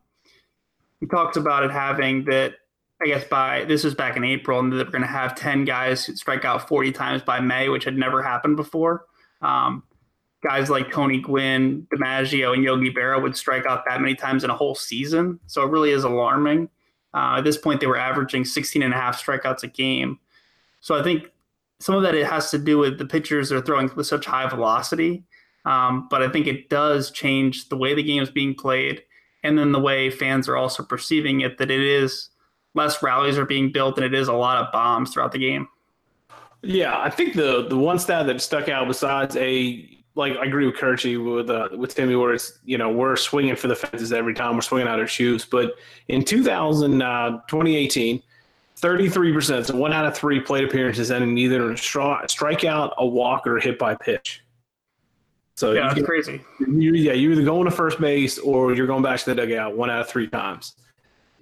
he 0.99 1.07
talks 1.07 1.37
about 1.37 1.63
it 1.63 1.71
having 1.71 2.25
that. 2.25 2.55
I 3.01 3.07
guess 3.07 3.25
by 3.25 3.65
this 3.65 3.83
was 3.83 3.93
back 3.93 4.15
in 4.15 4.23
April, 4.23 4.57
and 4.59 4.71
they're 4.71 4.85
going 4.85 5.01
to 5.01 5.07
have 5.07 5.35
10 5.35 5.65
guys 5.65 6.09
strike 6.17 6.45
out 6.45 6.65
40 6.65 6.93
times 6.93 7.21
by 7.23 7.41
May, 7.41 7.67
which 7.67 7.83
had 7.83 7.97
never 7.97 8.23
happened 8.23 8.55
before. 8.55 9.05
Um, 9.41 9.83
guys 10.45 10.69
like 10.69 10.91
Tony 10.91 11.19
Gwynn, 11.19 11.87
DiMaggio, 11.93 12.53
and 12.53 12.63
Yogi 12.63 12.91
Berra 12.93 13.21
would 13.21 13.35
strike 13.35 13.65
out 13.65 13.83
that 13.85 13.99
many 13.99 14.15
times 14.15 14.43
in 14.43 14.49
a 14.49 14.55
whole 14.55 14.75
season. 14.75 15.39
So 15.47 15.63
it 15.63 15.71
really 15.71 15.91
is 15.91 16.03
alarming. 16.03 16.69
Uh, 17.15 17.37
at 17.37 17.45
this 17.45 17.57
point, 17.57 17.79
they 17.79 17.87
were 17.87 17.97
averaging 17.97 18.43
16 18.43 18.83
and 18.83 18.93
a 18.93 18.97
half 18.97 19.23
strikeouts 19.23 19.63
a 19.63 19.67
game. 19.67 20.19
So 20.81 20.99
I 20.99 21.01
think 21.01 21.31
some 21.79 21.95
of 21.95 22.03
that 22.03 22.13
it 22.13 22.27
has 22.27 22.51
to 22.51 22.57
do 22.57 22.77
with 22.77 22.97
the 22.97 23.05
pitchers 23.05 23.51
are 23.51 23.61
throwing 23.61 23.89
with 23.95 24.05
such 24.05 24.25
high 24.25 24.47
velocity. 24.47 25.23
Um, 25.63 26.07
but 26.09 26.21
I 26.21 26.29
think 26.29 26.45
it 26.45 26.69
does 26.69 27.09
change 27.09 27.69
the 27.69 27.77
way 27.77 27.95
the 27.95 28.03
game 28.03 28.21
is 28.21 28.29
being 28.29 28.53
played, 28.53 29.01
and 29.43 29.57
then 29.57 29.71
the 29.71 29.79
way 29.79 30.11
fans 30.11 30.47
are 30.47 30.57
also 30.57 30.83
perceiving 30.83 31.41
it. 31.41 31.57
That 31.57 31.71
it 31.71 31.81
is 31.81 32.29
less 32.75 33.01
rallies 33.01 33.37
are 33.37 33.45
being 33.45 33.71
built, 33.71 33.97
and 33.97 34.05
it 34.05 34.13
is 34.13 34.27
a 34.27 34.33
lot 34.33 34.63
of 34.63 34.71
bombs 34.71 35.11
throughout 35.11 35.31
the 35.31 35.39
game. 35.39 35.67
Yeah, 36.61 36.99
I 36.99 37.09
think 37.09 37.33
the 37.33 37.65
the 37.67 37.77
one 37.77 37.97
stat 37.97 38.27
that 38.27 38.41
stuck 38.41 38.69
out 38.69 38.87
besides 38.87 39.35
a 39.37 39.94
like 40.15 40.37
I 40.37 40.45
agree 40.45 40.65
with 40.65 40.75
Kirchy 40.75 41.23
with 41.23 41.49
uh, 41.49 41.69
with 41.77 41.93
Timmy 41.93 42.15
where 42.15 42.33
it's 42.33 42.59
you 42.63 42.77
know 42.77 42.89
we're 42.89 43.15
swinging 43.15 43.55
for 43.55 43.67
the 43.67 43.75
fences 43.75 44.13
every 44.13 44.33
time 44.33 44.55
we're 44.55 44.61
swinging 44.61 44.87
out 44.87 44.99
our 44.99 45.07
shoes. 45.07 45.45
But 45.45 45.75
in 46.07 46.23
2000, 46.23 47.01
uh, 47.01 47.31
2018, 47.47 48.23
33%. 48.81 49.65
So 49.65 49.75
one 49.75 49.93
out 49.93 50.05
of 50.05 50.15
three 50.15 50.39
plate 50.39 50.63
appearances 50.63 51.11
ending 51.11 51.37
either 51.37 51.71
a 51.71 51.75
strikeout, 51.75 52.93
a 52.97 53.05
walk, 53.05 53.45
or 53.45 53.57
a 53.57 53.61
hit 53.61 53.77
by 53.77 53.95
pitch. 53.95 54.41
So 55.55 55.71
yeah, 55.71 55.93
that's 55.93 56.05
crazy. 56.05 56.41
You, 56.59 56.93
yeah, 56.93 57.13
you're 57.13 57.31
either 57.31 57.43
going 57.43 57.65
to 57.65 57.71
first 57.71 57.99
base 57.99 58.37
or 58.37 58.73
you're 58.73 58.87
going 58.87 59.03
back 59.03 59.19
to 59.21 59.33
the 59.33 59.35
dugout 59.35 59.75
one 59.75 59.89
out 59.89 60.01
of 60.01 60.09
three 60.09 60.27
times. 60.27 60.75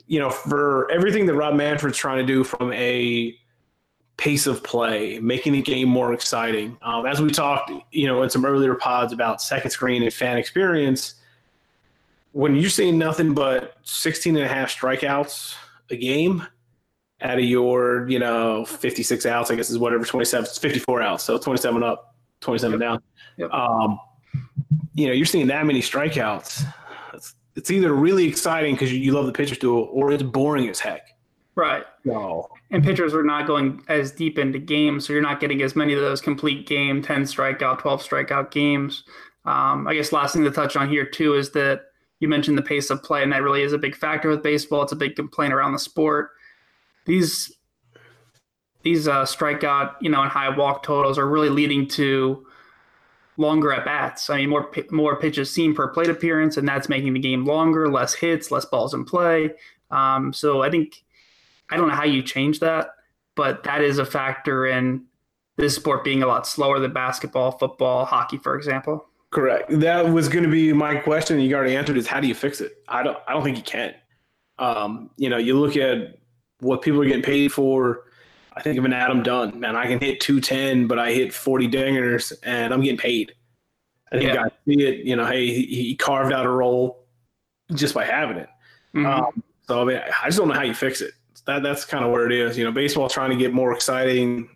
You 0.05 0.19
know, 0.19 0.29
for 0.29 0.91
everything 0.91 1.25
that 1.27 1.33
Rob 1.33 1.55
Manfred's 1.55 1.97
trying 1.97 2.19
to 2.19 2.25
do 2.25 2.43
from 2.43 2.71
a 2.73 3.35
pace 4.17 4.47
of 4.47 4.63
play, 4.63 5.19
making 5.19 5.53
the 5.53 5.61
game 5.61 5.89
more 5.89 6.13
exciting. 6.13 6.77
Um, 6.81 7.05
as 7.05 7.21
we 7.21 7.29
talked, 7.29 7.71
you 7.91 8.07
know, 8.07 8.23
in 8.23 8.29
some 8.29 8.45
earlier 8.45 8.75
pods 8.75 9.13
about 9.13 9.41
second 9.41 9.71
screen 9.71 10.03
and 10.03 10.13
fan 10.13 10.37
experience, 10.37 11.15
when 12.31 12.55
you're 12.55 12.69
seeing 12.69 12.97
nothing 12.97 13.33
but 13.33 13.77
16 13.83 14.35
and 14.35 14.45
a 14.45 14.47
half 14.47 14.69
strikeouts 14.75 15.55
a 15.89 15.97
game– 15.97 16.45
out 17.23 17.39
of 17.39 17.45
your, 17.45 18.07
you 18.09 18.19
know, 18.19 18.65
56 18.65 19.25
outs, 19.25 19.49
I 19.49 19.55
guess 19.55 19.69
is 19.69 19.79
whatever, 19.79 20.03
27, 20.03 20.45
54 20.45 21.01
outs. 21.01 21.23
So 21.23 21.37
27 21.37 21.81
up, 21.81 22.15
27 22.41 22.79
yep. 22.79 22.89
down. 22.89 23.03
Yep. 23.37 23.51
Um, 23.51 23.99
you 24.93 25.07
know, 25.07 25.13
you're 25.13 25.25
seeing 25.25 25.47
that 25.47 25.65
many 25.65 25.81
strikeouts. 25.81 26.65
It's, 27.13 27.33
it's 27.55 27.71
either 27.71 27.93
really 27.93 28.27
exciting 28.27 28.75
because 28.75 28.91
you, 28.91 28.99
you 28.99 29.13
love 29.13 29.25
the 29.25 29.31
pitcher's 29.31 29.57
duel 29.57 29.89
or 29.91 30.11
it's 30.11 30.21
boring 30.21 30.69
as 30.69 30.79
heck. 30.79 31.07
Right. 31.55 31.85
No. 32.03 32.49
And 32.71 32.83
pitchers 32.83 33.13
are 33.13 33.23
not 33.23 33.45
going 33.45 33.83
as 33.87 34.11
deep 34.11 34.39
into 34.39 34.57
games, 34.57 35.05
so 35.05 35.13
you're 35.13 35.21
not 35.21 35.39
getting 35.39 35.61
as 35.61 35.75
many 35.75 35.93
of 35.93 36.01
those 36.01 36.21
complete 36.21 36.65
game, 36.65 37.03
10 37.03 37.23
strikeout, 37.23 37.79
12 37.79 38.01
strikeout 38.01 38.49
games. 38.49 39.03
Um, 39.45 39.87
I 39.87 39.93
guess 39.93 40.11
last 40.11 40.33
thing 40.33 40.43
to 40.43 40.51
touch 40.51 40.75
on 40.75 40.89
here, 40.89 41.05
too, 41.05 41.35
is 41.35 41.51
that 41.51 41.81
you 42.19 42.27
mentioned 42.27 42.57
the 42.57 42.63
pace 42.63 42.89
of 42.89 43.03
play, 43.03 43.21
and 43.21 43.31
that 43.31 43.43
really 43.43 43.61
is 43.61 43.73
a 43.73 43.77
big 43.77 43.95
factor 43.95 44.29
with 44.29 44.41
baseball. 44.41 44.81
It's 44.81 44.91
a 44.91 44.95
big 44.95 45.15
complaint 45.15 45.53
around 45.53 45.73
the 45.73 45.79
sport 45.79 46.31
these 47.05 47.55
these 48.83 49.07
uh, 49.07 49.23
strikeout, 49.23 49.95
you 50.01 50.09
know, 50.09 50.21
and 50.21 50.31
high 50.31 50.49
walk 50.49 50.83
totals 50.83 51.17
are 51.17 51.27
really 51.27 51.49
leading 51.49 51.87
to 51.87 52.45
longer 53.37 53.71
at 53.71 53.85
bats. 53.85 54.29
I 54.29 54.37
mean, 54.37 54.49
more 54.49 54.69
more 54.91 55.19
pitches 55.19 55.49
seen 55.49 55.73
per 55.73 55.87
plate 55.87 56.09
appearance, 56.09 56.57
and 56.57 56.67
that's 56.67 56.89
making 56.89 57.13
the 57.13 57.19
game 57.19 57.45
longer, 57.45 57.89
less 57.89 58.13
hits, 58.13 58.51
less 58.51 58.65
balls 58.65 58.93
in 58.93 59.05
play. 59.05 59.51
Um, 59.91 60.33
so 60.33 60.63
I 60.63 60.69
think 60.69 61.03
I 61.69 61.77
don't 61.77 61.87
know 61.87 61.95
how 61.95 62.05
you 62.05 62.21
change 62.21 62.59
that, 62.59 62.91
but 63.35 63.63
that 63.63 63.81
is 63.81 63.97
a 63.97 64.05
factor 64.05 64.65
in 64.65 65.05
this 65.57 65.75
sport 65.75 66.03
being 66.03 66.23
a 66.23 66.27
lot 66.27 66.47
slower 66.47 66.79
than 66.79 66.93
basketball, 66.93 67.51
football, 67.51 68.05
hockey, 68.05 68.37
for 68.37 68.55
example. 68.55 69.07
Correct. 69.31 69.79
That 69.79 70.09
was 70.09 70.29
going 70.29 70.43
to 70.43 70.51
be 70.51 70.73
my 70.73 70.95
question. 70.95 71.39
You 71.39 71.55
already 71.55 71.75
answered. 71.75 71.97
Is 71.97 72.07
how 72.07 72.19
do 72.19 72.27
you 72.27 72.35
fix 72.35 72.61
it? 72.61 72.83
I 72.87 73.01
don't. 73.01 73.17
I 73.27 73.33
don't 73.33 73.43
think 73.43 73.57
you 73.57 73.63
can. 73.63 73.95
Um, 74.59 75.09
you 75.17 75.29
know, 75.29 75.37
you 75.37 75.59
look 75.59 75.75
at 75.75 76.19
what 76.59 76.83
people 76.83 77.01
are 77.01 77.05
getting 77.05 77.23
paid 77.23 77.51
for. 77.51 78.03
I 78.55 78.61
think 78.61 78.77
of 78.77 78.85
an 78.85 78.93
Adam 78.93 79.23
Dunn. 79.23 79.59
Man, 79.59 79.75
I 79.75 79.87
can 79.87 79.99
hit 79.99 80.21
210, 80.21 80.85
but 80.85 80.99
I 80.99 81.11
hit 81.11 81.33
40 81.33 81.67
dingers, 81.67 82.31
and 82.43 82.71
I'm 82.71 82.81
getting 82.81 82.99
paid. 82.99 83.33
I 84.11 84.17
think 84.17 84.33
yeah. 84.33 84.43
I 84.43 84.49
see 84.67 84.83
it. 84.83 85.05
You 85.05 85.15
know, 85.15 85.25
hey, 85.25 85.47
he 85.47 85.95
carved 85.95 86.31
out 86.31 86.45
a 86.45 86.49
role 86.49 87.07
just 87.73 87.95
by 87.95 88.05
having 88.05 88.37
it. 88.37 88.49
Mm-hmm. 88.95 89.05
Um, 89.07 89.43
so 89.67 89.81
I 89.81 89.85
mean, 89.85 89.97
I 89.97 90.25
just 90.27 90.37
don't 90.37 90.47
know 90.47 90.53
how 90.53 90.61
you 90.61 90.75
fix 90.75 91.01
it. 91.01 91.13
That 91.45 91.63
that's 91.63 91.85
kind 91.85 92.05
of 92.05 92.11
where 92.11 92.25
it 92.25 92.31
is. 92.31 92.57
You 92.57 92.63
know, 92.63 92.71
baseball 92.71 93.09
trying 93.09 93.31
to 93.31 93.35
get 93.35 93.53
more 93.53 93.73
exciting. 93.73 94.49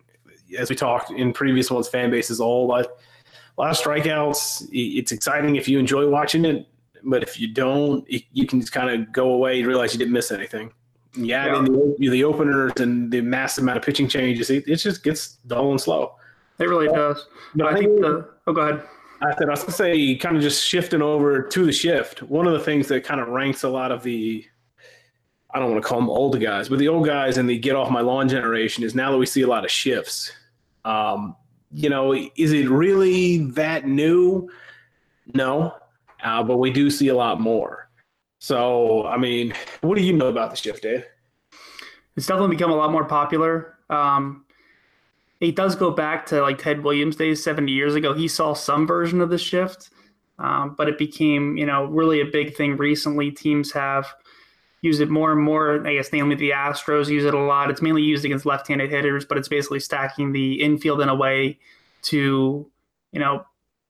As 0.56 0.70
we 0.70 0.76
talked 0.76 1.10
in 1.10 1.32
previous 1.32 1.70
ones, 1.70 1.88
fan 1.88 2.10
base 2.10 2.30
is 2.30 2.40
all 2.40 2.66
like 2.66 2.86
a 2.86 3.60
lot 3.60 3.70
of 3.70 3.76
strikeouts. 3.76 4.68
It's 4.72 5.12
exciting 5.12 5.56
if 5.56 5.68
you 5.68 5.78
enjoy 5.78 6.08
watching 6.08 6.44
it, 6.44 6.66
but 7.04 7.22
if 7.22 7.38
you 7.38 7.48
don't, 7.48 8.04
you 8.08 8.46
can 8.46 8.60
just 8.60 8.72
kind 8.72 8.90
of 8.90 9.12
go 9.12 9.32
away 9.32 9.58
and 9.58 9.68
realize 9.68 9.92
you 9.92 9.98
didn't 9.98 10.14
miss 10.14 10.30
anything. 10.30 10.72
Yeah, 11.14 11.46
yeah. 11.46 11.62
The, 11.62 12.08
the, 12.10 12.24
openers 12.24 12.72
and 12.78 13.10
the 13.10 13.20
massive 13.20 13.62
amount 13.62 13.78
of 13.78 13.84
pitching 13.84 14.08
changes, 14.08 14.50
it, 14.50 14.68
it 14.68 14.76
just 14.76 15.02
gets 15.02 15.38
dull 15.46 15.70
and 15.70 15.80
slow. 15.80 16.14
It 16.58 16.68
really 16.68 16.86
does. 16.86 17.26
But 17.54 17.66
I, 17.66 17.70
I 17.70 17.74
think 17.74 18.00
the 18.00 18.28
oh, 18.46 18.52
go 18.52 18.60
ahead. 18.60 18.82
I 19.20 19.34
said 19.34 19.48
I 19.48 19.50
was 19.50 19.60
gonna 19.60 19.72
say, 19.72 20.14
kind 20.16 20.36
of 20.36 20.42
just 20.42 20.64
shifting 20.64 21.02
over 21.02 21.42
to 21.42 21.64
the 21.64 21.72
shift. 21.72 22.22
One 22.22 22.46
of 22.46 22.52
the 22.52 22.60
things 22.60 22.86
that 22.88 23.04
kind 23.04 23.20
of 23.20 23.28
ranks 23.28 23.64
a 23.64 23.68
lot 23.68 23.90
of 23.90 24.02
the, 24.02 24.44
I 25.52 25.58
don't 25.58 25.70
want 25.70 25.82
to 25.82 25.88
call 25.88 25.98
them 25.98 26.10
old 26.10 26.38
guys, 26.40 26.68
but 26.68 26.78
the 26.78 26.88
old 26.88 27.06
guys 27.06 27.38
and 27.38 27.48
the 27.48 27.58
get 27.58 27.74
off 27.74 27.90
my 27.90 28.00
lawn 28.00 28.28
generation 28.28 28.84
is 28.84 28.94
now 28.94 29.10
that 29.10 29.18
we 29.18 29.26
see 29.26 29.42
a 29.42 29.46
lot 29.46 29.64
of 29.64 29.70
shifts. 29.70 30.30
Um, 30.84 31.36
you 31.72 31.88
know, 31.88 32.12
is 32.12 32.52
it 32.52 32.68
really 32.68 33.38
that 33.52 33.86
new? 33.86 34.48
No, 35.34 35.74
uh, 36.22 36.42
but 36.42 36.58
we 36.58 36.70
do 36.70 36.90
see 36.90 37.08
a 37.08 37.14
lot 37.14 37.40
more. 37.40 37.88
So, 38.38 39.06
I 39.06 39.16
mean, 39.16 39.54
what 39.80 39.96
do 39.96 40.02
you 40.02 40.12
know 40.12 40.28
about 40.28 40.50
the 40.50 40.56
shift, 40.56 40.82
Dave? 40.82 41.04
It's 42.16 42.26
definitely 42.26 42.56
become 42.56 42.70
a 42.70 42.76
lot 42.76 42.92
more 42.92 43.04
popular. 43.04 43.74
Um, 43.90 44.44
it 45.40 45.56
does 45.56 45.76
go 45.76 45.90
back 45.90 46.26
to 46.26 46.42
like 46.42 46.58
Ted 46.58 46.82
Williams' 46.82 47.16
days 47.16 47.42
70 47.42 47.70
years 47.70 47.94
ago. 47.94 48.12
He 48.12 48.28
saw 48.28 48.54
some 48.54 48.86
version 48.86 49.20
of 49.20 49.30
the 49.30 49.38
shift, 49.38 49.90
um, 50.38 50.74
but 50.76 50.88
it 50.88 50.98
became, 50.98 51.56
you 51.56 51.66
know, 51.66 51.84
really 51.84 52.20
a 52.20 52.26
big 52.26 52.56
thing 52.56 52.76
recently. 52.76 53.30
Teams 53.30 53.72
have 53.72 54.06
used 54.82 55.00
it 55.00 55.10
more 55.10 55.32
and 55.32 55.42
more. 55.42 55.86
I 55.86 55.94
guess 55.94 56.12
namely 56.12 56.36
the 56.36 56.50
Astros 56.50 57.08
use 57.08 57.24
it 57.24 57.34
a 57.34 57.38
lot. 57.38 57.70
It's 57.70 57.82
mainly 57.82 58.02
used 58.02 58.24
against 58.24 58.46
left-handed 58.46 58.90
hitters, 58.90 59.24
but 59.24 59.38
it's 59.38 59.48
basically 59.48 59.80
stacking 59.80 60.32
the 60.32 60.60
infield 60.62 61.00
in 61.00 61.08
a 61.08 61.14
way 61.14 61.58
to, 62.02 62.70
you 63.12 63.20
know, 63.20 63.44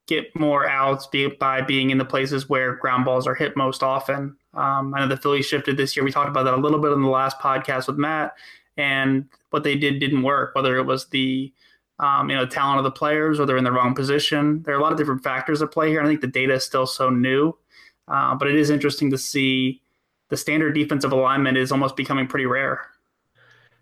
get 0.06 0.34
more 0.34 0.66
outs 0.66 1.06
by 1.38 1.60
being 1.60 1.90
in 1.90 1.98
the 1.98 2.04
places 2.04 2.48
where 2.48 2.74
ground 2.76 3.04
balls 3.04 3.26
are 3.26 3.34
hit 3.34 3.56
most 3.56 3.82
often. 3.82 4.36
Um, 4.54 4.94
I 4.94 5.00
know 5.00 5.06
the 5.06 5.18
Phillies 5.18 5.46
shifted 5.46 5.76
this 5.76 5.94
year. 5.94 6.04
We 6.04 6.10
talked 6.10 6.30
about 6.30 6.44
that 6.44 6.54
a 6.54 6.56
little 6.56 6.80
bit 6.80 6.92
in 6.92 7.02
the 7.02 7.08
last 7.08 7.38
podcast 7.38 7.86
with 7.86 7.98
Matt, 7.98 8.34
and 8.76 9.28
what 9.50 9.64
they 9.64 9.76
did 9.76 10.00
didn't 10.00 10.22
work. 10.22 10.54
Whether 10.54 10.78
it 10.78 10.84
was 10.84 11.08
the 11.08 11.52
um, 12.00 12.30
you 12.30 12.36
know 12.36 12.46
talent 12.46 12.78
of 12.78 12.84
the 12.84 12.90
players 12.90 13.38
or 13.38 13.44
they're 13.44 13.58
in 13.58 13.64
the 13.64 13.72
wrong 13.72 13.94
position, 13.94 14.62
there 14.62 14.74
are 14.74 14.78
a 14.78 14.82
lot 14.82 14.92
of 14.92 14.98
different 14.98 15.22
factors 15.22 15.60
at 15.60 15.70
play 15.70 15.90
here. 15.90 16.00
I 16.00 16.06
think 16.06 16.22
the 16.22 16.26
data 16.26 16.54
is 16.54 16.64
still 16.64 16.86
so 16.86 17.10
new, 17.10 17.52
uh, 18.08 18.34
but 18.34 18.48
it 18.48 18.56
is 18.56 18.70
interesting 18.70 19.10
to 19.10 19.18
see 19.18 19.82
the 20.28 20.36
standard 20.36 20.74
defensive 20.74 21.12
alignment 21.12 21.56
is 21.56 21.72
almost 21.72 21.96
becoming 21.96 22.26
pretty 22.26 22.46
rare. 22.46 22.86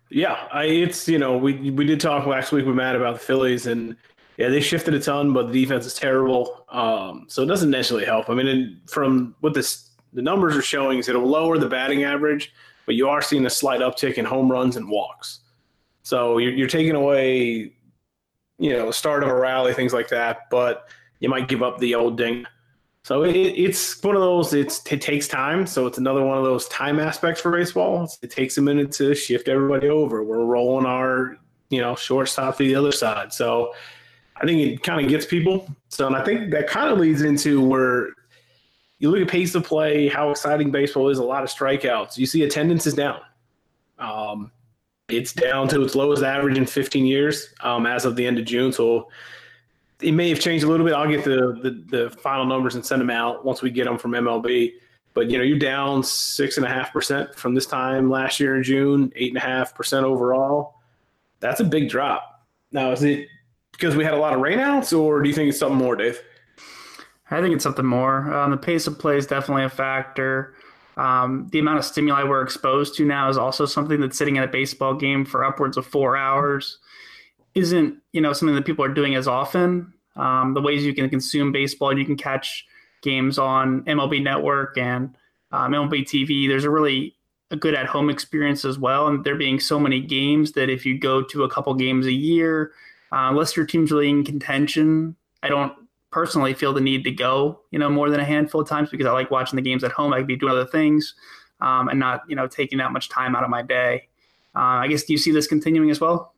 Yeah, 0.09 0.47
I, 0.51 0.65
it's 0.65 1.07
you 1.07 1.19
know 1.19 1.37
we 1.37 1.71
we 1.71 1.85
did 1.85 1.99
talk 1.99 2.25
last 2.25 2.51
week 2.51 2.65
with 2.65 2.75
Matt 2.75 2.95
about 2.95 3.15
the 3.15 3.19
Phillies 3.19 3.67
and 3.67 3.95
yeah 4.37 4.47
they 4.49 4.61
shifted 4.61 4.93
a 4.93 4.99
ton, 4.99 5.33
but 5.33 5.51
the 5.51 5.61
defense 5.61 5.85
is 5.85 5.93
terrible. 5.93 6.65
Um, 6.69 7.25
so 7.27 7.43
it 7.43 7.47
doesn't 7.47 7.69
necessarily 7.69 8.05
help. 8.05 8.29
I 8.29 8.33
mean, 8.33 8.81
from 8.87 9.35
what 9.41 9.53
this 9.53 9.89
the 10.13 10.21
numbers 10.21 10.55
are 10.55 10.61
showing 10.61 10.99
is 10.99 11.09
it'll 11.09 11.27
lower 11.27 11.57
the 11.57 11.67
batting 11.67 12.03
average, 12.03 12.53
but 12.85 12.95
you 12.95 13.09
are 13.09 13.21
seeing 13.21 13.45
a 13.45 13.49
slight 13.49 13.81
uptick 13.81 14.15
in 14.15 14.25
home 14.25 14.51
runs 14.51 14.77
and 14.77 14.89
walks. 14.89 15.41
So 16.03 16.37
you're, 16.37 16.53
you're 16.53 16.69
taking 16.69 16.95
away, 16.95 17.73
you 18.57 18.73
know, 18.73 18.91
start 18.91 19.23
of 19.23 19.29
a 19.29 19.35
rally, 19.35 19.73
things 19.73 19.91
like 19.93 20.07
that, 20.09 20.49
but 20.49 20.87
you 21.19 21.27
might 21.27 21.49
give 21.49 21.61
up 21.61 21.79
the 21.79 21.95
old 21.95 22.17
ding. 22.17 22.45
So 23.07 23.23
it, 23.23 23.37
it's 23.37 24.03
one 24.03 24.17
of 24.17 24.21
those. 24.21 24.53
It's 24.53 24.85
it 24.91 24.99
takes 24.99 25.29
time. 25.29 25.65
So 25.65 25.87
it's 25.87 25.97
another 25.97 26.25
one 26.25 26.37
of 26.37 26.43
those 26.43 26.67
time 26.67 26.99
aspects 26.99 27.39
for 27.39 27.49
baseball. 27.49 28.11
It 28.21 28.29
takes 28.31 28.57
a 28.57 28.61
minute 28.61 28.91
to 28.93 29.15
shift 29.15 29.47
everybody 29.47 29.87
over. 29.87 30.25
We're 30.25 30.43
rolling 30.43 30.85
our 30.85 31.37
you 31.69 31.79
know 31.79 31.95
shortstop 31.95 32.57
to 32.57 32.65
the 32.65 32.75
other 32.75 32.91
side. 32.91 33.31
So 33.31 33.73
I 34.35 34.45
think 34.45 34.59
it 34.59 34.83
kind 34.83 34.99
of 34.99 35.09
gets 35.09 35.25
people. 35.25 35.73
So 35.87 36.05
and 36.05 36.17
I 36.17 36.25
think 36.25 36.51
that 36.51 36.67
kind 36.67 36.91
of 36.91 36.99
leads 36.99 37.21
into 37.21 37.65
where 37.65 38.09
you 38.99 39.09
look 39.09 39.21
at 39.21 39.29
pace 39.29 39.55
of 39.55 39.63
play, 39.63 40.09
how 40.09 40.29
exciting 40.29 40.71
baseball 40.71 41.07
is. 41.07 41.17
A 41.17 41.23
lot 41.23 41.43
of 41.43 41.49
strikeouts. 41.49 42.17
You 42.17 42.25
see 42.25 42.43
attendance 42.43 42.85
is 42.87 42.93
down. 42.93 43.21
Um, 43.99 44.51
it's 45.07 45.31
down 45.31 45.69
to 45.69 45.81
its 45.81 45.95
lowest 45.95 46.23
average 46.23 46.57
in 46.57 46.65
15 46.65 47.05
years 47.05 47.53
um, 47.61 47.85
as 47.85 48.03
of 48.03 48.17
the 48.17 48.27
end 48.27 48.37
of 48.37 48.43
June. 48.43 48.73
So 48.73 49.07
it 50.01 50.11
may 50.11 50.29
have 50.29 50.39
changed 50.39 50.63
a 50.63 50.67
little 50.67 50.85
bit. 50.85 50.95
I'll 50.95 51.09
get 51.09 51.23
the, 51.23 51.59
the, 51.61 51.83
the 51.89 52.09
final 52.09 52.45
numbers 52.45 52.75
and 52.75 52.85
send 52.85 53.01
them 53.01 53.09
out 53.09 53.43
once 53.43 53.61
we 53.61 53.71
get 53.71 53.85
them 53.85 53.97
from 53.97 54.11
MLB. 54.11 54.73
But 55.13 55.31
you 55.31 55.37
know, 55.37 55.43
you're 55.43 55.57
down 55.57 56.03
six 56.03 56.57
and 56.57 56.65
a 56.65 56.69
half 56.69 56.93
percent 56.93 57.33
from 57.33 57.55
this 57.55 57.65
time 57.65 58.09
last 58.09 58.39
year 58.39 58.55
in 58.55 58.63
June, 58.63 59.11
eight 59.15 59.29
and 59.29 59.37
a 59.37 59.41
half 59.41 59.73
percent 59.73 60.05
overall. 60.05 60.75
That's 61.39 61.59
a 61.59 61.63
big 61.63 61.89
drop. 61.89 62.45
Now, 62.71 62.91
is 62.91 63.03
it 63.03 63.27
because 63.71 63.95
we 63.95 64.03
had 64.03 64.13
a 64.13 64.17
lot 64.17 64.33
of 64.33 64.41
rainouts, 64.41 64.97
or 64.97 65.21
do 65.21 65.29
you 65.29 65.33
think 65.33 65.49
it's 65.49 65.59
something 65.59 65.77
more, 65.77 65.95
Dave? 65.95 66.19
I 67.31 67.41
think 67.41 67.55
it's 67.55 67.63
something 67.63 67.85
more. 67.85 68.33
Um, 68.33 68.51
the 68.51 68.57
pace 68.57 68.87
of 68.87 68.99
play 68.99 69.17
is 69.17 69.25
definitely 69.25 69.63
a 69.63 69.69
factor. 69.69 70.53
Um, 70.97 71.47
the 71.51 71.59
amount 71.59 71.79
of 71.79 71.85
stimuli 71.85 72.23
we're 72.23 72.41
exposed 72.41 72.95
to 72.95 73.05
now 73.05 73.29
is 73.29 73.37
also 73.37 73.65
something 73.65 73.99
that's 73.99 74.17
sitting 74.17 74.37
at 74.37 74.43
a 74.43 74.47
baseball 74.47 74.95
game 74.95 75.25
for 75.25 75.43
upwards 75.43 75.77
of 75.77 75.85
four 75.85 76.17
hours 76.17 76.79
isn't 77.53 77.97
you 78.17 78.21
know 78.21 78.33
something 78.33 78.55
that 78.55 78.65
people 78.65 78.83
are 78.83 78.89
doing 78.89 79.13
as 79.13 79.27
often. 79.27 79.93
Um, 80.15 80.55
the 80.55 80.61
ways 80.61 80.83
you 80.83 80.95
can 80.95 81.07
consume 81.07 81.51
baseball, 81.51 81.95
you 81.95 82.03
can 82.03 82.17
catch 82.17 82.65
games 83.03 83.37
on 83.37 83.83
MLB 83.83 84.23
Network 84.23 84.75
and 84.75 85.15
um, 85.51 85.71
MLB 85.71 86.01
TV. 86.01 86.47
There's 86.47 86.63
a 86.63 86.71
really 86.71 87.15
a 87.51 87.55
good 87.55 87.75
at 87.75 87.85
home 87.85 88.09
experience 88.09 88.65
as 88.65 88.79
well, 88.79 89.07
and 89.07 89.23
there 89.23 89.35
being 89.35 89.59
so 89.59 89.79
many 89.79 90.01
games 90.01 90.53
that 90.53 90.67
if 90.67 90.83
you 90.83 90.97
go 90.97 91.21
to 91.21 91.43
a 91.43 91.49
couple 91.49 91.75
games 91.75 92.07
a 92.07 92.11
year, 92.11 92.71
uh, 93.11 93.29
unless 93.29 93.55
your 93.55 93.67
team's 93.67 93.91
really 93.91 94.09
in 94.09 94.23
contention, 94.23 95.15
I 95.43 95.49
don't 95.49 95.73
personally 96.09 96.55
feel 96.55 96.73
the 96.73 96.81
need 96.81 97.03
to 97.03 97.11
go, 97.11 97.59
you 97.69 97.77
know, 97.77 97.87
more 97.87 98.09
than 98.09 98.19
a 98.19 98.25
handful 98.25 98.61
of 98.61 98.67
times 98.67 98.89
because 98.89 99.05
I 99.05 99.11
like 99.11 99.29
watching 99.29 99.57
the 99.57 99.61
games 99.61 99.83
at 99.83 99.91
home. 99.91 100.11
I 100.11 100.17
could 100.17 100.27
be 100.27 100.35
doing 100.35 100.53
other 100.53 100.65
things 100.65 101.13
um, 101.61 101.87
and 101.87 101.99
not, 101.99 102.23
you 102.27 102.35
know, 102.35 102.47
taking 102.47 102.79
that 102.79 102.91
much 102.91 103.09
time 103.09 103.35
out 103.35 103.43
of 103.43 103.51
my 103.51 103.61
day. 103.61 104.07
Uh, 104.55 104.81
I 104.81 104.87
guess 104.87 105.03
do 105.03 105.13
you 105.13 105.19
see 105.19 105.29
this 105.29 105.45
continuing 105.45 105.91
as 105.91 106.01
well? 106.01 106.33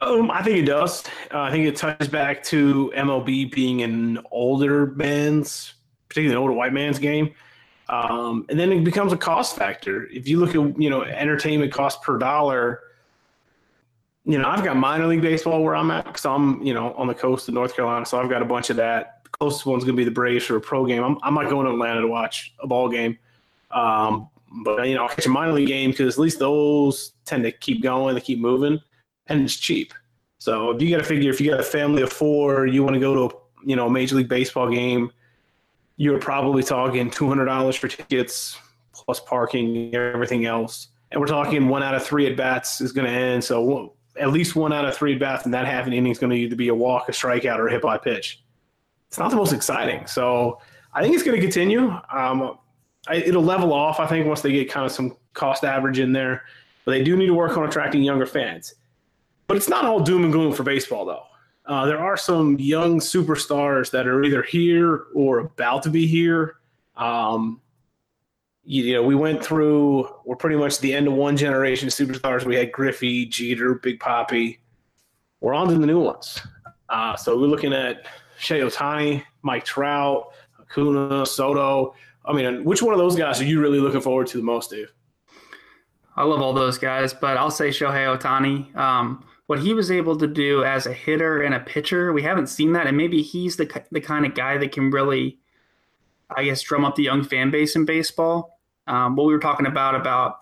Um, 0.00 0.30
I 0.30 0.42
think 0.42 0.58
it 0.58 0.66
does. 0.66 1.04
Uh, 1.32 1.40
I 1.40 1.50
think 1.50 1.66
it 1.66 1.76
ties 1.76 2.08
back 2.08 2.42
to 2.44 2.92
MLB 2.94 3.50
being 3.50 3.82
an 3.82 4.18
older 4.30 4.88
man's, 4.88 5.74
particularly 6.08 6.34
an 6.34 6.40
older 6.40 6.52
white 6.52 6.72
man's 6.72 6.98
game. 6.98 7.34
Um, 7.88 8.44
and 8.48 8.58
then 8.58 8.72
it 8.72 8.84
becomes 8.84 9.12
a 9.12 9.16
cost 9.16 9.56
factor. 9.56 10.06
If 10.08 10.28
you 10.28 10.38
look 10.38 10.50
at 10.50 10.80
you 10.80 10.90
know 10.90 11.02
entertainment 11.02 11.72
cost 11.72 12.02
per 12.02 12.18
dollar, 12.18 12.80
you 14.24 14.38
know 14.38 14.48
I've 14.48 14.64
got 14.64 14.76
minor 14.76 15.06
league 15.06 15.22
baseball 15.22 15.62
where 15.62 15.76
I'm 15.76 15.90
at 15.90 16.04
because 16.04 16.26
I'm 16.26 16.62
you 16.62 16.74
know 16.74 16.92
on 16.94 17.06
the 17.06 17.14
coast 17.14 17.48
of 17.48 17.54
North 17.54 17.74
Carolina, 17.74 18.04
so 18.04 18.20
I've 18.20 18.28
got 18.28 18.42
a 18.42 18.46
bunch 18.46 18.70
of 18.70 18.76
that. 18.76 19.20
The 19.24 19.30
closest 19.30 19.64
one's 19.64 19.84
going 19.84 19.96
to 19.96 20.00
be 20.00 20.04
the 20.04 20.10
Braves 20.10 20.44
for 20.44 20.56
a 20.56 20.60
pro 20.60 20.84
game. 20.84 21.02
I'm, 21.02 21.16
I'm 21.22 21.34
not 21.34 21.48
going 21.48 21.66
to 21.66 21.72
Atlanta 21.72 22.00
to 22.02 22.08
watch 22.08 22.52
a 22.60 22.66
ball 22.66 22.88
game, 22.88 23.16
um, 23.70 24.28
but 24.64 24.88
you 24.88 24.96
know 24.96 25.04
I'll 25.04 25.08
catch 25.08 25.26
a 25.26 25.30
minor 25.30 25.52
league 25.52 25.68
game 25.68 25.92
because 25.92 26.16
at 26.16 26.20
least 26.20 26.40
those 26.40 27.12
tend 27.24 27.44
to 27.44 27.52
keep 27.52 27.82
going, 27.82 28.14
they 28.14 28.20
keep 28.20 28.40
moving 28.40 28.80
and 29.28 29.42
it's 29.42 29.56
cheap. 29.56 29.92
So 30.38 30.70
if 30.70 30.82
you 30.82 30.90
got 30.90 30.98
to 30.98 31.04
figure, 31.04 31.30
if 31.30 31.40
you 31.40 31.50
got 31.50 31.60
a 31.60 31.64
family 31.64 32.02
of 32.02 32.12
four, 32.12 32.66
you 32.66 32.82
want 32.82 32.94
to 32.94 33.00
go 33.00 33.14
to 33.14 33.34
a 33.34 33.38
you 33.64 33.76
know 33.76 33.86
a 33.86 33.90
major 33.90 34.16
league 34.16 34.28
baseball 34.28 34.70
game, 34.70 35.10
you're 35.96 36.18
probably 36.18 36.62
talking 36.62 37.10
two 37.10 37.28
hundred 37.28 37.46
dollars 37.46 37.76
for 37.76 37.88
tickets 37.88 38.58
plus 38.92 39.20
parking, 39.20 39.94
everything 39.94 40.46
else. 40.46 40.88
And 41.10 41.20
we're 41.20 41.26
talking 41.26 41.68
one 41.68 41.82
out 41.82 41.94
of 41.94 42.04
three 42.04 42.26
at 42.26 42.36
bats 42.36 42.80
is 42.80 42.92
going 42.92 43.06
to 43.06 43.12
end. 43.12 43.44
So 43.44 43.94
at 44.18 44.32
least 44.32 44.56
one 44.56 44.72
out 44.72 44.84
of 44.84 44.96
three 44.96 45.14
at 45.14 45.20
bats 45.20 45.44
in 45.44 45.52
that 45.52 45.66
half 45.66 45.86
an 45.86 45.92
inning 45.92 46.10
is 46.10 46.18
going 46.18 46.30
to 46.30 46.36
either 46.36 46.56
be 46.56 46.68
a 46.68 46.74
walk, 46.74 47.08
a 47.08 47.12
strikeout, 47.12 47.58
or 47.58 47.68
a 47.68 47.70
hit 47.70 47.82
by 47.82 47.98
pitch. 47.98 48.42
It's 49.08 49.18
not 49.18 49.30
the 49.30 49.36
most 49.36 49.52
exciting. 49.52 50.06
So 50.06 50.60
I 50.92 51.02
think 51.02 51.14
it's 51.14 51.22
going 51.22 51.36
to 51.36 51.42
continue. 51.42 51.92
Um, 52.12 52.58
I, 53.06 53.16
it'll 53.16 53.42
level 53.42 53.72
off, 53.72 54.00
I 54.00 54.06
think, 54.06 54.26
once 54.26 54.40
they 54.40 54.50
get 54.50 54.70
kind 54.70 54.84
of 54.84 54.90
some 54.90 55.16
cost 55.32 55.62
average 55.62 56.00
in 56.00 56.12
there. 56.12 56.44
But 56.84 56.92
they 56.92 57.04
do 57.04 57.16
need 57.16 57.26
to 57.26 57.34
work 57.34 57.56
on 57.56 57.64
attracting 57.64 58.02
younger 58.02 58.26
fans. 58.26 58.74
But 59.46 59.56
it's 59.56 59.68
not 59.68 59.84
all 59.84 60.00
doom 60.00 60.24
and 60.24 60.32
gloom 60.32 60.52
for 60.52 60.62
baseball, 60.62 61.04
though. 61.04 61.24
Uh, 61.66 61.86
there 61.86 61.98
are 61.98 62.16
some 62.16 62.58
young 62.58 63.00
superstars 63.00 63.90
that 63.90 64.06
are 64.06 64.22
either 64.22 64.42
here 64.42 65.04
or 65.14 65.38
about 65.40 65.82
to 65.82 65.90
be 65.90 66.06
here. 66.06 66.56
Um, 66.96 67.60
you, 68.64 68.84
you, 68.84 68.94
know, 68.94 69.02
we 69.02 69.14
went 69.14 69.44
through, 69.44 70.08
we're 70.24 70.36
pretty 70.36 70.56
much 70.56 70.78
the 70.78 70.94
end 70.94 71.08
of 71.08 71.14
one 71.14 71.36
generation 71.36 71.88
of 71.88 71.94
superstars. 71.94 72.44
We 72.44 72.56
had 72.56 72.72
Griffey, 72.72 73.26
Jeter, 73.26 73.74
Big 73.74 74.00
Papi. 74.00 74.58
We're 75.40 75.54
on 75.54 75.68
to 75.68 75.74
the 75.74 75.86
new 75.86 76.00
ones. 76.00 76.40
Uh, 76.88 77.16
so 77.16 77.36
we're 77.36 77.46
looking 77.46 77.72
at 77.72 78.06
Shohei 78.40 78.64
Ohtani, 78.64 79.22
Mike 79.42 79.64
Trout, 79.64 80.32
Acuna, 80.60 81.26
Soto. 81.26 81.94
I 82.24 82.32
mean, 82.32 82.64
which 82.64 82.82
one 82.82 82.92
of 82.92 82.98
those 82.98 83.16
guys 83.16 83.40
are 83.40 83.44
you 83.44 83.60
really 83.60 83.80
looking 83.80 84.00
forward 84.00 84.28
to 84.28 84.36
the 84.36 84.42
most, 84.42 84.70
Dave? 84.70 84.92
I 86.16 86.24
love 86.24 86.40
all 86.40 86.52
those 86.52 86.78
guys, 86.78 87.12
but 87.12 87.36
I'll 87.36 87.50
say 87.50 87.68
Shohei 87.68 88.18
Ohtani. 88.18 88.74
Um, 88.76 89.24
what 89.46 89.60
he 89.60 89.72
was 89.72 89.90
able 89.90 90.16
to 90.16 90.26
do 90.26 90.64
as 90.64 90.86
a 90.86 90.92
hitter 90.92 91.42
and 91.42 91.54
a 91.54 91.60
pitcher, 91.60 92.12
we 92.12 92.22
haven't 92.22 92.48
seen 92.48 92.72
that, 92.72 92.86
and 92.86 92.96
maybe 92.96 93.22
he's 93.22 93.56
the 93.56 93.84
the 93.92 94.00
kind 94.00 94.26
of 94.26 94.34
guy 94.34 94.58
that 94.58 94.72
can 94.72 94.90
really, 94.90 95.38
I 96.36 96.44
guess, 96.44 96.62
drum 96.62 96.84
up 96.84 96.96
the 96.96 97.04
young 97.04 97.22
fan 97.22 97.50
base 97.50 97.76
in 97.76 97.84
baseball. 97.84 98.58
Um, 98.86 99.16
what 99.16 99.26
we 99.26 99.32
were 99.32 99.40
talking 99.40 99.66
about 99.66 99.94
about 99.94 100.40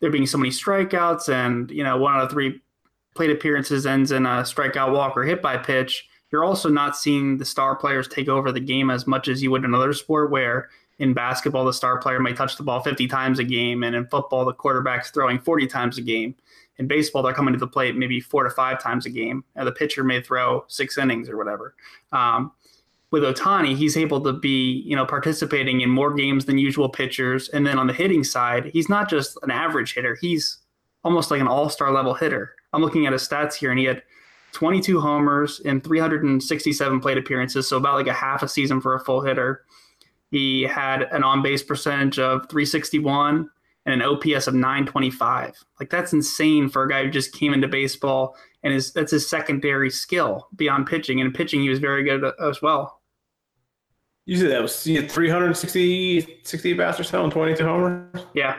there 0.00 0.10
being 0.10 0.26
so 0.26 0.38
many 0.38 0.50
strikeouts, 0.50 1.32
and 1.32 1.70
you 1.70 1.82
know, 1.82 1.96
one 1.96 2.14
out 2.14 2.24
of 2.24 2.30
three 2.30 2.60
plate 3.14 3.30
appearances 3.30 3.86
ends 3.86 4.12
in 4.12 4.26
a 4.26 4.42
strikeout, 4.42 4.92
walk, 4.92 5.16
or 5.16 5.24
hit 5.24 5.40
by 5.40 5.56
pitch. 5.56 6.06
You're 6.30 6.44
also 6.44 6.68
not 6.68 6.96
seeing 6.96 7.38
the 7.38 7.44
star 7.44 7.74
players 7.74 8.06
take 8.06 8.28
over 8.28 8.52
the 8.52 8.60
game 8.60 8.88
as 8.90 9.06
much 9.06 9.26
as 9.28 9.42
you 9.42 9.50
would 9.50 9.64
in 9.64 9.70
another 9.74 9.94
sport, 9.94 10.30
where 10.30 10.68
in 10.98 11.14
basketball 11.14 11.64
the 11.64 11.72
star 11.72 11.98
player 11.98 12.20
may 12.20 12.34
touch 12.34 12.56
the 12.56 12.62
ball 12.62 12.82
50 12.82 13.08
times 13.08 13.38
a 13.38 13.44
game, 13.44 13.82
and 13.82 13.96
in 13.96 14.06
football 14.08 14.44
the 14.44 14.52
quarterback's 14.52 15.10
throwing 15.10 15.38
40 15.38 15.66
times 15.68 15.96
a 15.96 16.02
game 16.02 16.34
in 16.80 16.88
baseball, 16.88 17.22
they're 17.22 17.34
coming 17.34 17.52
to 17.52 17.60
the 17.60 17.68
plate 17.68 17.94
maybe 17.94 18.20
four 18.20 18.42
to 18.42 18.50
five 18.50 18.82
times 18.82 19.04
a 19.04 19.10
game, 19.10 19.44
and 19.54 19.68
the 19.68 19.72
pitcher 19.72 20.02
may 20.02 20.22
throw 20.22 20.64
six 20.66 20.96
innings 20.96 21.28
or 21.28 21.36
whatever. 21.36 21.74
Um, 22.10 22.52
with 23.10 23.22
Ohtani, 23.22 23.76
he's 23.76 23.98
able 23.98 24.22
to 24.22 24.32
be, 24.32 24.82
you 24.86 24.96
know, 24.96 25.04
participating 25.04 25.82
in 25.82 25.90
more 25.90 26.14
games 26.14 26.46
than 26.46 26.56
usual 26.56 26.88
pitchers. 26.88 27.50
And 27.50 27.66
then 27.66 27.78
on 27.78 27.86
the 27.86 27.92
hitting 27.92 28.24
side, 28.24 28.70
he's 28.72 28.88
not 28.88 29.10
just 29.10 29.36
an 29.42 29.50
average 29.50 29.94
hitter; 29.94 30.16
he's 30.20 30.58
almost 31.04 31.30
like 31.30 31.40
an 31.40 31.48
all-star 31.48 31.92
level 31.92 32.14
hitter. 32.14 32.54
I'm 32.72 32.80
looking 32.80 33.06
at 33.06 33.12
his 33.12 33.28
stats 33.28 33.54
here, 33.54 33.70
and 33.70 33.78
he 33.78 33.84
had 33.84 34.02
22 34.52 35.00
homers 35.00 35.60
in 35.60 35.82
367 35.82 37.00
plate 37.00 37.18
appearances, 37.18 37.68
so 37.68 37.76
about 37.76 37.94
like 37.94 38.06
a 38.06 38.12
half 38.14 38.42
a 38.42 38.48
season 38.48 38.80
for 38.80 38.94
a 38.94 39.00
full 39.00 39.20
hitter. 39.20 39.66
He 40.30 40.62
had 40.62 41.02
an 41.02 41.24
on-base 41.24 41.62
percentage 41.62 42.18
of 42.18 42.48
361 42.48 43.50
and 43.86 43.94
an 43.94 44.02
OPS 44.02 44.46
of 44.46 44.54
925. 44.54 45.54
Like 45.78 45.90
that's 45.90 46.12
insane 46.12 46.68
for 46.68 46.84
a 46.84 46.88
guy 46.88 47.04
who 47.04 47.10
just 47.10 47.32
came 47.32 47.54
into 47.54 47.68
baseball 47.68 48.36
and 48.62 48.74
is 48.74 48.92
that's 48.92 49.12
his 49.12 49.28
secondary 49.28 49.90
skill 49.90 50.48
beyond 50.56 50.86
pitching. 50.86 51.20
And 51.20 51.34
pitching, 51.34 51.62
he 51.62 51.68
was 51.70 51.78
very 51.78 52.04
good 52.04 52.24
as 52.40 52.60
well. 52.60 53.00
You 54.26 54.36
said 54.36 54.50
that 54.50 54.62
was 54.62 54.82
360 54.82 56.40
60 56.44 56.72
bats 56.74 57.00
or 57.00 57.04
so 57.04 57.24
and 57.24 57.32
22 57.32 57.64
homers. 57.64 58.24
Yeah. 58.34 58.56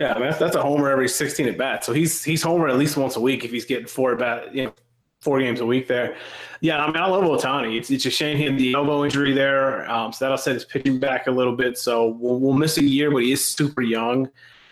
Yeah, 0.00 0.14
I 0.14 0.14
mean, 0.14 0.24
that's, 0.24 0.38
that's 0.38 0.56
a 0.56 0.62
homer 0.62 0.88
every 0.88 1.08
16 1.08 1.46
at 1.46 1.58
bats. 1.58 1.86
So 1.86 1.92
he's 1.92 2.24
he's 2.24 2.42
homer 2.42 2.68
at 2.68 2.76
least 2.76 2.96
once 2.96 3.16
a 3.16 3.20
week 3.20 3.44
if 3.44 3.50
he's 3.50 3.66
getting 3.66 3.86
four 3.86 4.12
at 4.12 4.18
bat, 4.18 4.54
you 4.54 4.64
know, 4.64 4.74
four 5.20 5.38
games 5.40 5.60
a 5.60 5.66
week 5.66 5.86
there. 5.86 6.16
Yeah, 6.60 6.82
I 6.82 6.86
mean, 6.86 6.96
I 6.96 7.06
love 7.06 7.24
Ohtani. 7.24 7.76
It's, 7.76 7.90
it's 7.90 8.06
a 8.06 8.10
shame 8.10 8.36
he 8.36 8.44
had 8.44 8.58
the 8.58 8.72
elbow 8.74 9.04
injury 9.04 9.32
there. 9.32 9.90
Um, 9.90 10.12
so 10.12 10.24
that'll 10.24 10.38
set 10.38 10.54
his 10.54 10.64
pitching 10.64 10.98
back 10.98 11.26
a 11.26 11.30
little 11.30 11.54
bit. 11.56 11.78
So 11.78 12.08
we'll, 12.08 12.38
we'll 12.38 12.54
miss 12.54 12.78
a 12.78 12.84
year, 12.84 13.10
but 13.10 13.22
he 13.22 13.32
is 13.32 13.44
super 13.44 13.82
young. 13.82 14.30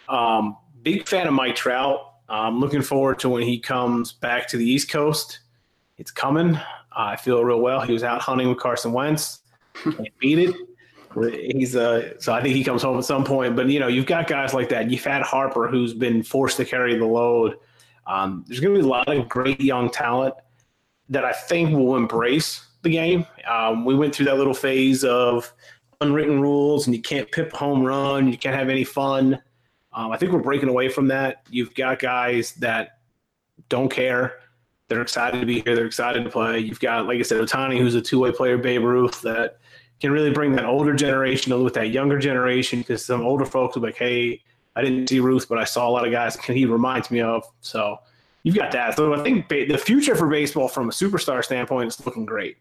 Um, 0.08 0.56
big 0.82 1.06
fan 1.06 1.26
of 1.26 1.34
Mike 1.34 1.54
Trout. 1.54 2.00
I'm 2.28 2.60
looking 2.60 2.82
forward 2.82 3.18
to 3.20 3.28
when 3.28 3.42
he 3.42 3.58
comes 3.58 4.12
back 4.12 4.48
to 4.48 4.56
the 4.56 4.64
East 4.64 4.90
Coast. 4.90 5.40
It's 5.96 6.10
coming. 6.10 6.56
Uh, 6.56 6.62
I 6.92 7.16
feel 7.16 7.42
real 7.44 7.60
well. 7.60 7.80
He 7.80 7.92
was 7.92 8.02
out 8.02 8.20
hunting 8.20 8.48
with 8.48 8.58
Carson 8.58 8.92
Wentz. 8.92 9.40
Can't 9.82 10.18
beat 10.18 10.38
it. 10.38 10.56
He's 11.56 11.74
uh, 11.74 12.18
so 12.20 12.32
I 12.32 12.42
think 12.42 12.54
he 12.54 12.62
comes 12.62 12.82
home 12.82 12.98
at 12.98 13.04
some 13.04 13.24
point. 13.24 13.56
But 13.56 13.68
you 13.68 13.80
know, 13.80 13.88
you've 13.88 14.06
got 14.06 14.26
guys 14.26 14.52
like 14.52 14.68
that. 14.68 14.90
You've 14.90 15.04
had 15.04 15.22
Harper, 15.22 15.68
who's 15.68 15.94
been 15.94 16.22
forced 16.22 16.58
to 16.58 16.64
carry 16.64 16.96
the 16.98 17.06
load. 17.06 17.56
Um, 18.08 18.44
there's 18.48 18.58
going 18.58 18.74
to 18.74 18.80
be 18.80 18.86
a 18.86 18.88
lot 18.88 19.08
of 19.08 19.28
great 19.28 19.60
young 19.60 19.90
talent 19.90 20.34
that 21.10 21.24
I 21.24 21.32
think 21.32 21.70
will 21.70 21.96
embrace 21.96 22.66
the 22.82 22.90
game. 22.90 23.26
Um, 23.48 23.84
we 23.84 23.94
went 23.94 24.14
through 24.14 24.26
that 24.26 24.38
little 24.38 24.54
phase 24.54 25.04
of 25.04 25.52
unwritten 26.00 26.40
rules, 26.40 26.86
and 26.86 26.96
you 26.96 27.02
can't 27.02 27.30
pip 27.30 27.52
home 27.52 27.84
run, 27.84 28.28
you 28.28 28.38
can't 28.38 28.56
have 28.56 28.68
any 28.68 28.84
fun. 28.84 29.40
Um, 29.92 30.10
I 30.10 30.16
think 30.16 30.32
we're 30.32 30.40
breaking 30.40 30.68
away 30.68 30.88
from 30.88 31.08
that. 31.08 31.42
You've 31.50 31.74
got 31.74 31.98
guys 31.98 32.52
that 32.54 32.98
don't 33.68 33.90
care. 33.90 34.40
They're 34.88 35.02
excited 35.02 35.40
to 35.40 35.46
be 35.46 35.60
here. 35.60 35.74
They're 35.74 35.86
excited 35.86 36.24
to 36.24 36.30
play. 36.30 36.60
You've 36.60 36.80
got, 36.80 37.06
like 37.06 37.18
I 37.18 37.22
said, 37.22 37.42
Ohtani, 37.42 37.78
who's 37.78 37.94
a 37.94 38.00
two-way 38.00 38.32
player, 38.32 38.56
Babe 38.56 38.84
Ruth, 38.84 39.20
that 39.22 39.58
can 40.00 40.12
really 40.12 40.30
bring 40.30 40.52
that 40.52 40.64
older 40.64 40.94
generation 40.94 41.62
with 41.62 41.74
that 41.74 41.88
younger 41.90 42.18
generation. 42.18 42.78
Because 42.78 43.04
some 43.04 43.22
older 43.22 43.44
folks 43.44 43.76
are 43.76 43.80
like, 43.80 43.96
"Hey, 43.96 44.42
I 44.78 44.82
didn't 44.82 45.08
see 45.08 45.18
Ruth, 45.18 45.48
but 45.48 45.58
I 45.58 45.64
saw 45.64 45.88
a 45.88 45.90
lot 45.90 46.06
of 46.06 46.12
guys 46.12 46.36
he 46.36 46.64
reminds 46.64 47.10
me 47.10 47.20
of." 47.20 47.44
So 47.60 47.98
you've 48.44 48.54
got 48.54 48.70
that. 48.72 48.96
So 48.96 49.12
I 49.12 49.22
think 49.22 49.48
the 49.48 49.76
future 49.76 50.14
for 50.14 50.28
baseball 50.28 50.68
from 50.68 50.88
a 50.88 50.92
superstar 50.92 51.44
standpoint 51.44 51.88
is 51.88 52.06
looking 52.06 52.24
great. 52.24 52.56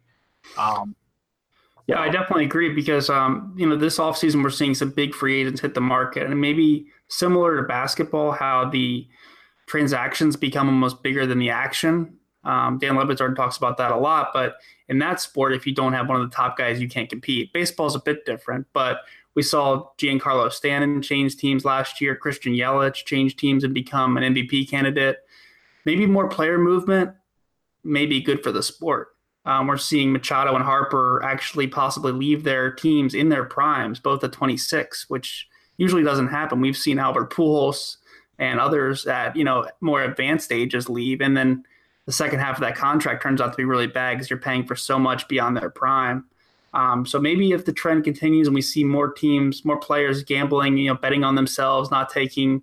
Um, 0.58 0.96
yeah, 1.86 2.00
I 2.00 2.10
definitely 2.10 2.46
agree 2.46 2.74
because 2.74 3.10
um, 3.10 3.54
you 3.56 3.68
know 3.68 3.78
this 3.78 3.98
offseason 3.98 4.44
we're 4.44 4.50
seeing 4.50 4.76
some 4.76 4.90
big 4.90 5.14
free 5.14 5.42
agents 5.42 5.62
hit 5.62 5.74
the 5.74 5.82
market, 5.82 6.24
and 6.26 6.42
maybe 6.42 6.88
similar 7.08 7.56
to 7.58 7.64
basketball, 7.64 8.32
how 8.32 8.70
the 8.70 9.08
transactions 9.68 10.36
become 10.36 10.68
almost 10.68 11.04
bigger 11.04 11.26
than 11.26 11.40
the 11.40 11.50
action. 11.50 12.18
Um, 12.44 12.78
Dan 12.80 12.96
Le 12.96 13.06
Batard 13.06 13.36
talks 13.36 13.58
about 13.58 13.78
that 13.78 13.92
a 13.92 13.98
lot, 13.98 14.30
but 14.34 14.56
in 14.88 15.00
that 15.00 15.20
sport, 15.20 15.54
if 15.54 15.68
you 15.68 15.76
don't 15.76 15.94
have 15.94 16.08
one 16.08 16.20
of 16.20 16.30
the 16.30 16.36
top 16.36 16.58
guys, 16.58 16.80
you 16.80 16.88
can't 16.88 17.10
compete. 17.10 17.52
Baseball 17.54 17.88
is 17.88 17.96
a 17.96 18.00
bit 18.00 18.26
different, 18.26 18.66
but 18.74 19.02
we 19.38 19.44
saw 19.44 19.88
Giancarlo 20.00 20.52
Stanton 20.52 21.00
change 21.00 21.38
teams 21.38 21.64
last 21.64 22.02
year. 22.02 22.16
Christian 22.16 22.54
Yelich 22.54 23.06
change 23.06 23.36
teams 23.36 23.64
and 23.64 23.72
become 23.72 24.18
an 24.18 24.34
MVP 24.34 24.68
candidate. 24.68 25.18
Maybe 25.86 26.08
more 26.08 26.28
player 26.28 26.58
movement 26.58 27.12
may 27.84 28.08
be 28.08 28.20
good 28.20 28.42
for 28.42 28.52
the 28.52 28.64
sport. 28.64 29.10
Um, 29.46 29.68
we're 29.68 29.78
seeing 29.78 30.12
Machado 30.12 30.56
and 30.56 30.64
Harper 30.64 31.22
actually 31.24 31.68
possibly 31.68 32.12
leave 32.12 32.44
their 32.44 32.72
teams 32.72 33.14
in 33.14 33.30
their 33.30 33.44
primes, 33.44 34.00
both 34.00 34.24
at 34.24 34.32
26, 34.32 35.08
which 35.08 35.48
usually 35.78 36.04
doesn't 36.04 36.30
happen. 36.30 36.60
We've 36.60 36.76
seen 36.76 36.98
Albert 36.98 37.32
Pujols 37.32 37.98
and 38.40 38.60
others 38.60 39.06
at 39.06 39.36
you 39.36 39.44
know 39.44 39.70
more 39.82 40.02
advanced 40.02 40.52
ages 40.52 40.90
leave, 40.90 41.22
and 41.22 41.38
then 41.38 41.64
the 42.08 42.12
second 42.12 42.40
half 42.40 42.56
of 42.56 42.62
that 42.62 42.76
contract 42.76 43.22
turns 43.22 43.40
out 43.40 43.52
to 43.52 43.58
be 43.58 43.66
really 43.66 43.86
bad 43.86 44.16
because 44.16 44.32
you're 44.32 44.40
paying 44.40 44.66
for 44.66 44.76
so 44.76 44.98
much 44.98 45.28
beyond 45.28 45.56
their 45.56 45.70
prime. 45.70 46.26
Um, 46.78 47.08
so 47.08 47.20
maybe 47.20 47.54
if 47.54 47.66
the 47.66 47.74
trend 47.74 48.04
continues 48.04 48.48
and 48.48 48.54
we 48.54 48.62
see 48.62 48.84
more 48.84 49.12
teams, 49.12 49.66
more 49.66 49.80
players 49.80 50.24
gambling, 50.24 50.78
you 50.78 50.88
know, 50.90 50.96
betting 50.96 51.24
on 51.24 51.34
themselves, 51.34 51.90
not 51.90 52.12
taking 52.12 52.62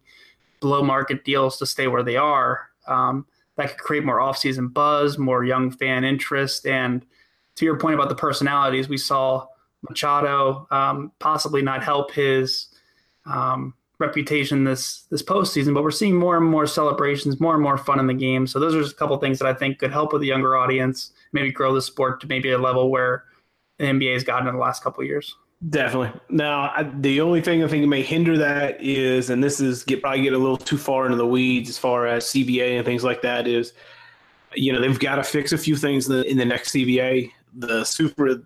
below 0.60 0.82
market 0.84 1.24
deals 1.24 1.58
to 1.58 1.66
stay 1.66 1.88
where 1.88 2.04
they 2.04 2.16
are, 2.16 2.70
um, 2.86 3.26
that 3.56 3.70
could 3.70 3.78
create 3.78 4.04
more 4.04 4.20
offseason 4.20 4.72
buzz, 4.72 5.18
more 5.18 5.44
young 5.44 5.68
fan 5.68 6.04
interest, 6.04 6.64
and 6.64 7.04
to 7.56 7.64
your 7.64 7.76
point 7.76 7.94
about 7.94 8.08
the 8.08 8.14
personalities, 8.14 8.88
we 8.88 8.96
saw 8.96 9.46
Machado 9.88 10.68
um, 10.70 11.10
possibly 11.18 11.60
not 11.60 11.82
help 11.82 12.12
his 12.12 12.68
um, 13.26 13.74
reputation 13.98 14.62
this 14.62 15.02
this 15.10 15.22
postseason, 15.22 15.74
but 15.74 15.82
we're 15.82 15.90
seeing 15.90 16.14
more 16.14 16.36
and 16.36 16.46
more 16.46 16.66
celebrations, 16.66 17.40
more 17.40 17.54
and 17.54 17.62
more 17.62 17.78
fun 17.78 17.98
in 17.98 18.06
the 18.06 18.14
game. 18.14 18.46
So 18.46 18.60
those 18.60 18.76
are 18.76 18.82
just 18.82 18.94
a 18.94 18.96
couple 18.96 19.16
things 19.18 19.40
that 19.40 19.48
I 19.48 19.54
think 19.54 19.78
could 19.78 19.92
help 19.92 20.12
with 20.12 20.20
the 20.20 20.28
younger 20.28 20.56
audience, 20.56 21.12
maybe 21.32 21.50
grow 21.50 21.74
the 21.74 21.82
sport 21.82 22.20
to 22.20 22.28
maybe 22.28 22.50
a 22.50 22.58
level 22.58 22.90
where 22.90 23.24
the 23.78 23.84
NBA 23.84 24.12
has 24.12 24.24
gotten 24.24 24.48
in 24.48 24.54
the 24.54 24.60
last 24.60 24.82
couple 24.82 25.04
years. 25.04 25.36
Definitely. 25.70 26.20
Now, 26.28 26.72
I, 26.74 26.82
the 26.82 27.20
only 27.20 27.40
thing 27.40 27.64
I 27.64 27.68
think 27.68 27.86
may 27.86 28.02
hinder 28.02 28.36
that 28.38 28.82
is, 28.82 29.30
and 29.30 29.42
this 29.42 29.60
is 29.60 29.82
get 29.82 30.02
probably 30.02 30.22
get 30.22 30.34
a 30.34 30.38
little 30.38 30.56
too 30.56 30.76
far 30.76 31.06
into 31.06 31.16
the 31.16 31.26
weeds 31.26 31.70
as 31.70 31.78
far 31.78 32.06
as 32.06 32.26
CBA 32.26 32.76
and 32.76 32.84
things 32.84 33.02
like 33.02 33.22
that 33.22 33.46
is, 33.46 33.72
you 34.54 34.72
know, 34.72 34.80
they've 34.80 34.98
got 34.98 35.16
to 35.16 35.24
fix 35.24 35.52
a 35.52 35.58
few 35.58 35.76
things 35.76 36.08
in 36.08 36.16
the, 36.16 36.30
in 36.30 36.36
the 36.36 36.44
next 36.44 36.72
CBA. 36.72 37.30
The 37.56 37.84
super, 37.84 38.42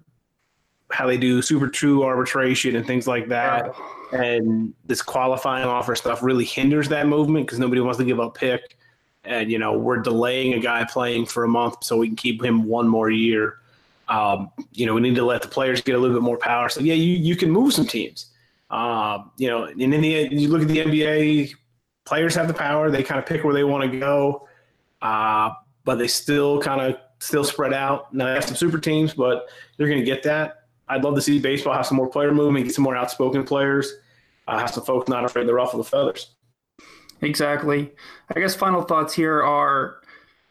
how 0.91 1.07
they 1.07 1.17
do 1.17 1.43
super 1.43 1.69
two 1.69 2.05
arbitration 2.05 2.77
and 2.77 2.87
things 2.87 3.09
like 3.09 3.29
that 3.29 3.75
and 4.13 4.75
this 4.87 5.03
qualifying 5.03 5.67
offer 5.67 5.95
stuff 5.95 6.23
really 6.23 6.45
hinders 6.45 6.89
that 6.89 7.07
movement 7.07 7.47
because 7.47 7.59
nobody 7.59 7.81
wants 7.81 7.99
to 7.99 8.05
give 8.05 8.21
up 8.21 8.35
pick. 8.35 8.77
And 9.25 9.51
you 9.51 9.59
know 9.59 9.77
we're 9.77 9.99
delaying 9.99 10.55
a 10.55 10.61
guy 10.61 10.85
playing 10.85 11.27
for 11.27 11.45
a 11.45 11.49
month 11.49 11.85
so 11.85 11.99
we 11.99 12.07
can 12.07 12.17
keep 12.17 12.43
him 12.43 12.65
one 12.65 12.89
more 12.89 13.11
year. 13.11 13.59
Um, 14.09 14.51
you 14.73 14.87
know 14.87 14.95
we 14.95 15.01
need 15.01 15.17
to 15.17 15.25
let 15.25 15.43
the 15.43 15.49
players 15.49 15.83
get 15.83 15.95
a 15.95 15.99
little 15.99 16.17
bit 16.17 16.23
more 16.23 16.39
power. 16.39 16.69
So 16.69 16.81
yeah, 16.81 16.95
you 16.95 17.17
you 17.17 17.37
can 17.37 17.51
move 17.51 17.73
some 17.73 17.87
teams. 17.87 18.31
Um, 18.71 19.31
you 19.37 19.49
know, 19.49 19.65
and 19.65 19.81
in 19.81 20.01
the 20.01 20.29
you 20.31 20.49
look 20.49 20.63
at 20.63 20.69
the 20.69 20.79
NBA, 20.79 21.53
players 22.05 22.35
have 22.35 22.49
the 22.49 22.55
power. 22.55 22.91
They 22.91 23.03
kind 23.03 23.19
of 23.19 23.27
pick 23.27 23.45
where 23.45 23.55
they 23.55 23.65
want 23.65 23.91
to 23.91 23.99
go, 23.99 24.49
uh, 25.03 25.51
but 25.85 25.97
they 25.97 26.09
still 26.09 26.61
kind 26.61 26.81
of 26.81 27.01
still 27.21 27.45
spread 27.45 27.73
out. 27.73 28.13
Now 28.15 28.27
they 28.27 28.35
have 28.35 28.45
some 28.45 28.57
super 28.57 28.79
teams, 28.79 29.15
but 29.15 29.49
they're 29.77 29.89
going 29.89 30.01
to 30.01 30.07
get 30.07 30.23
that. 30.25 30.65
I'd 30.89 31.05
love 31.05 31.15
to 31.17 31.23
see 31.23 31.39
baseball 31.39 31.75
have 31.75 31.87
some 31.87 31.97
more 31.97 32.09
player 32.09 32.33
movement, 32.33 32.65
get 32.65 32.75
some 32.75 32.85
more 32.85 32.97
outspoken 32.97 33.45
players, 33.45 33.93
uh, 34.47 34.59
have 34.59 34.71
some 34.71 34.85
folks 34.85 35.09
not 35.09 35.25
afraid 35.25 35.47
to 35.47 35.55
ruffle 35.55 35.79
the 35.79 35.85
feathers. 35.85 36.35
Exactly. 37.21 37.93
I 38.35 38.41
guess 38.41 38.55
final 38.55 38.83
thoughts 38.83 39.13
here 39.13 39.43
are, 39.43 40.01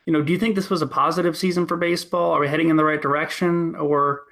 you 0.07 0.13
know, 0.13 0.21
do 0.21 0.31
you 0.31 0.39
think 0.39 0.55
this 0.55 0.69
was 0.69 0.81
a 0.81 0.87
positive 0.87 1.37
season 1.37 1.67
for 1.67 1.75
baseball? 1.75 2.31
Are 2.31 2.39
we 2.39 2.47
heading 2.47 2.69
in 2.69 2.77
the 2.77 2.85
right 2.85 3.01
direction, 3.01 3.75
or 3.75 4.23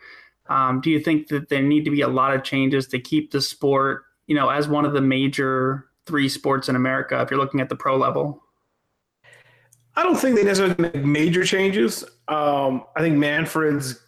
um, 0.48 0.80
do 0.80 0.90
you 0.90 1.02
think 1.02 1.28
that 1.28 1.50
there 1.50 1.62
need 1.62 1.84
to 1.84 1.92
be 1.92 2.00
a 2.00 2.08
lot 2.08 2.34
of 2.34 2.46
changes 2.46 2.88
to 2.88 3.00
keep 3.00 3.32
the 3.32 3.42
sport, 3.42 4.06
you 4.26 4.36
know, 4.36 4.48
as 4.48 4.70
one 4.70 4.86
of 4.86 4.94
the 4.94 5.02
major 5.02 5.88
three 6.06 6.30
sports 6.30 6.70
in 6.70 6.78
America? 6.78 7.22
If 7.22 7.30
you're 7.30 7.40
looking 7.40 7.60
at 7.60 7.68
the 7.68 7.76
pro 7.76 7.98
level. 7.98 8.42
I 9.98 10.04
don't 10.04 10.16
think 10.16 10.38
they 10.38 10.44
necessarily 10.46 10.76
make 10.78 10.96
major 10.96 11.44
changes. 11.44 12.06
Um, 12.30 12.86
I 12.96 13.02
think 13.02 13.18
Manfred's 13.18 14.00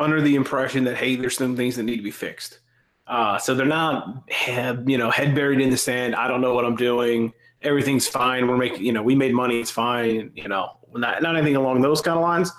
under 0.00 0.22
the 0.22 0.36
impression 0.36 0.84
that 0.84 0.96
hey, 0.96 1.16
there's 1.16 1.36
some 1.36 1.54
things 1.54 1.76
that 1.76 1.82
need 1.82 1.96
to 1.98 2.02
be 2.02 2.10
fixed. 2.10 2.60
Uh, 3.06 3.36
so 3.36 3.54
they're 3.54 3.66
not, 3.66 4.24
you 4.86 4.96
know, 4.96 5.10
head 5.10 5.34
buried 5.34 5.60
in 5.60 5.68
the 5.68 5.76
sand. 5.76 6.14
I 6.14 6.28
don't 6.28 6.40
know 6.40 6.54
what 6.54 6.64
I'm 6.64 6.76
doing. 6.76 7.34
Everything's 7.60 8.06
fine. 8.06 8.46
We're 8.46 8.56
making, 8.56 8.84
you 8.84 8.92
know, 8.92 9.02
we 9.02 9.14
made 9.14 9.34
money. 9.34 9.60
It's 9.60 9.70
fine. 9.70 10.30
You 10.34 10.48
know, 10.48 10.77
not 10.94 11.22
not 11.22 11.36
anything 11.36 11.56
along 11.56 11.80
those 11.80 12.00
kind 12.00 12.16
of 12.16 12.22
lines. 12.22 12.52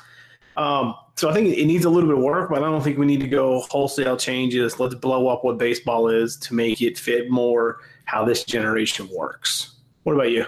Um, 0.58 0.96
so 1.16 1.30
I 1.30 1.34
think 1.34 1.58
it 1.58 1.66
needs 1.66 1.86
a 1.86 1.90
little 1.90 2.10
bit 2.10 2.18
of 2.18 2.24
work, 2.24 2.50
but 2.50 2.64
I 2.64 2.66
don't 2.66 2.82
think 2.82 2.98
we 2.98 3.06
need 3.06 3.22
to 3.22 3.28
go 3.28 3.62
wholesale 3.70 4.18
changes. 4.18 4.80
Let's 4.80 4.96
blow 4.96 5.28
up 5.28 5.44
what 5.44 5.58
baseball 5.58 6.10
is 6.10 6.38
to 6.38 6.54
make 6.54 6.82
it 6.82 6.98
fit 6.98 7.30
more 7.30 7.80
how 8.06 8.26
this 8.26 8.44
generation 8.44 9.08
works. 9.14 9.76
What 10.04 10.14
about 10.14 10.32
you? 10.32 10.46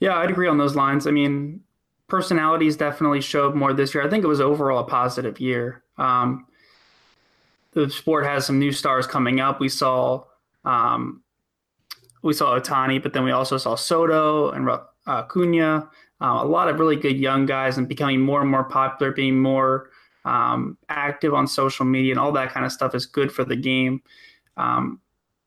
Yeah, 0.00 0.16
I'd 0.16 0.30
agree 0.30 0.48
on 0.48 0.58
those 0.58 0.74
lines. 0.74 1.06
I 1.06 1.10
mean, 1.10 1.60
personalities 2.08 2.76
definitely 2.76 3.20
showed 3.20 3.54
more 3.54 3.72
this 3.72 3.94
year. 3.94 4.04
I 4.04 4.10
think 4.10 4.24
it 4.24 4.28
was 4.28 4.40
overall 4.40 4.80
a 4.80 4.84
positive 4.84 5.38
year. 5.38 5.82
Um, 5.98 6.46
the 7.72 7.88
sport 7.90 8.24
has 8.24 8.46
some 8.46 8.58
new 8.58 8.72
stars 8.72 9.06
coming 9.06 9.40
up. 9.40 9.60
We 9.60 9.68
saw 9.68 10.24
um, 10.64 11.22
we 12.22 12.32
saw 12.32 12.58
Ohtani, 12.58 13.02
but 13.02 13.12
then 13.12 13.24
we 13.24 13.30
also 13.30 13.56
saw 13.56 13.74
Soto 13.74 14.50
and 14.50 14.68
uh, 14.68 15.24
Cunha. 15.26 15.88
Uh, 16.20 16.40
a 16.42 16.46
lot 16.46 16.68
of 16.68 16.78
really 16.78 16.96
good 16.96 17.18
young 17.18 17.46
guys 17.46 17.78
and 17.78 17.88
becoming 17.88 18.20
more 18.20 18.40
and 18.40 18.50
more 18.50 18.64
popular, 18.64 19.12
being 19.12 19.40
more 19.40 19.90
um, 20.24 20.76
active 20.88 21.32
on 21.32 21.46
social 21.46 21.84
media 21.86 22.12
and 22.12 22.20
all 22.20 22.32
that 22.32 22.52
kind 22.52 22.66
of 22.66 22.72
stuff 22.72 22.94
is 22.94 23.06
good 23.06 23.32
for 23.32 23.44
the 23.44 23.56
game. 23.56 24.02
Um, 24.56 25.00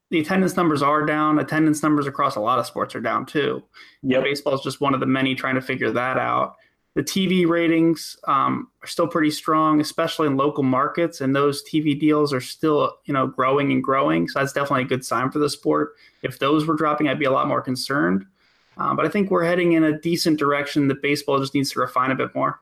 the 0.09 0.19
attendance 0.19 0.55
numbers 0.55 0.81
are 0.81 1.05
down. 1.05 1.39
Attendance 1.39 1.83
numbers 1.83 2.07
across 2.07 2.36
a 2.36 2.39
lot 2.39 2.59
of 2.59 2.65
sports 2.65 2.95
are 2.95 3.01
down 3.01 3.25
too. 3.25 3.63
Yeah, 4.01 4.21
baseball 4.21 4.55
is 4.55 4.62
just 4.62 4.81
one 4.81 4.93
of 4.93 4.99
the 4.99 5.05
many 5.05 5.36
trying 5.36 5.55
to 5.55 5.62
figure 5.62 5.91
that 5.91 6.17
out 6.17 6.55
the 6.95 7.03
TV 7.03 7.47
ratings 7.47 8.17
um, 8.27 8.67
are 8.83 8.88
still 8.88 9.07
pretty 9.07 9.31
strong, 9.31 9.81
especially 9.81 10.27
in 10.27 10.38
local 10.38 10.63
markets, 10.63 11.21
and 11.21 11.36
those 11.36 11.63
TV 11.63 11.99
deals 11.99 12.31
are 12.33 12.41
still 12.41 12.97
you 13.05 13.13
know 13.13 13.27
growing 13.27 13.71
and 13.71 13.83
growing. 13.83 14.27
So 14.27 14.39
that's 14.39 14.53
definitely 14.53 14.83
a 14.83 14.88
good 14.88 15.03
sign 15.03 15.31
for 15.31 15.39
the 15.39 15.49
sport. 15.49 15.93
If 16.21 16.39
those 16.39 16.65
were 16.65 16.75
dropping, 16.75 17.07
I'd 17.07 17.19
be 17.19 17.25
a 17.25 17.31
lot 17.31 17.47
more 17.47 17.62
concerned. 17.62 18.25
Uh, 18.77 18.93
but 18.93 19.05
I 19.05 19.09
think 19.09 19.29
we're 19.29 19.43
heading 19.43 19.73
in 19.73 19.83
a 19.83 19.97
decent 19.99 20.39
direction. 20.39 20.88
That 20.88 21.01
baseball 21.01 21.39
just 21.39 21.53
needs 21.53 21.71
to 21.71 21.79
refine 21.79 22.12
a 22.12 22.15
bit 22.15 22.33
more. 22.33 22.59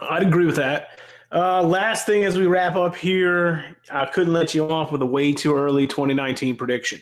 I'd 0.00 0.22
agree 0.22 0.46
with 0.46 0.56
that. 0.56 1.00
Uh, 1.32 1.62
last 1.62 2.06
thing 2.06 2.24
as 2.24 2.38
we 2.38 2.46
wrap 2.46 2.76
up 2.76 2.94
here, 2.94 3.76
I 3.90 4.06
couldn't 4.06 4.32
let 4.32 4.54
you 4.54 4.68
off 4.70 4.92
with 4.92 5.02
a 5.02 5.06
way 5.06 5.32
too 5.32 5.56
early 5.56 5.86
2019 5.86 6.56
prediction. 6.56 7.00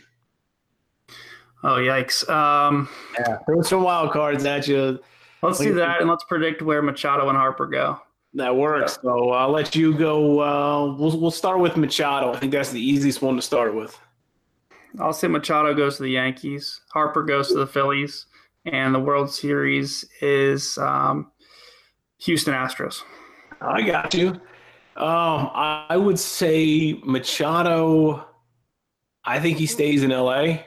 Oh 1.62 1.76
yikes! 1.76 2.28
Um, 2.28 2.88
yeah, 3.18 3.38
throw 3.46 3.62
some 3.62 3.82
wild 3.82 4.12
cards 4.12 4.44
at 4.44 4.68
you. 4.68 5.00
Let's 5.42 5.58
do 5.58 5.74
that, 5.74 6.00
and 6.00 6.10
let's 6.10 6.24
predict 6.24 6.62
where 6.62 6.82
Machado 6.82 7.28
and 7.28 7.37
Harper 7.37 7.66
go. 7.66 8.00
That 8.34 8.54
works. 8.54 8.98
So 9.00 9.30
I'll 9.30 9.50
let 9.50 9.74
you 9.74 9.96
go. 9.96 10.40
Uh, 10.40 10.94
we'll 10.94 11.18
we'll 11.18 11.30
start 11.30 11.60
with 11.60 11.76
Machado. 11.76 12.32
I 12.32 12.38
think 12.38 12.52
that's 12.52 12.70
the 12.70 12.80
easiest 12.80 13.22
one 13.22 13.37
to 13.37 13.42
start 13.42 13.74
with. 13.74 13.98
I'll 15.00 15.12
say 15.12 15.28
Machado 15.28 15.74
goes 15.74 15.96
to 15.96 16.04
the 16.04 16.11
Yankees. 16.11 16.80
Harper 16.92 17.22
goes 17.22 17.48
to 17.48 17.54
the 17.54 17.66
Phillies, 17.66 18.26
and 18.64 18.94
the 18.94 19.00
World 19.00 19.30
Series 19.30 20.04
is 20.20 20.78
um, 20.78 21.30
Houston 22.18 22.54
Astros. 22.54 23.02
I 23.61 23.83
got 23.83 24.14
you. 24.14 24.28
Um, 24.96 25.50
I 25.52 25.96
would 25.96 26.18
say 26.18 27.00
Machado. 27.04 28.26
I 29.24 29.40
think 29.40 29.59
he 29.59 29.66
stays 29.66 30.02
in 30.02 30.11
LA. 30.11 30.59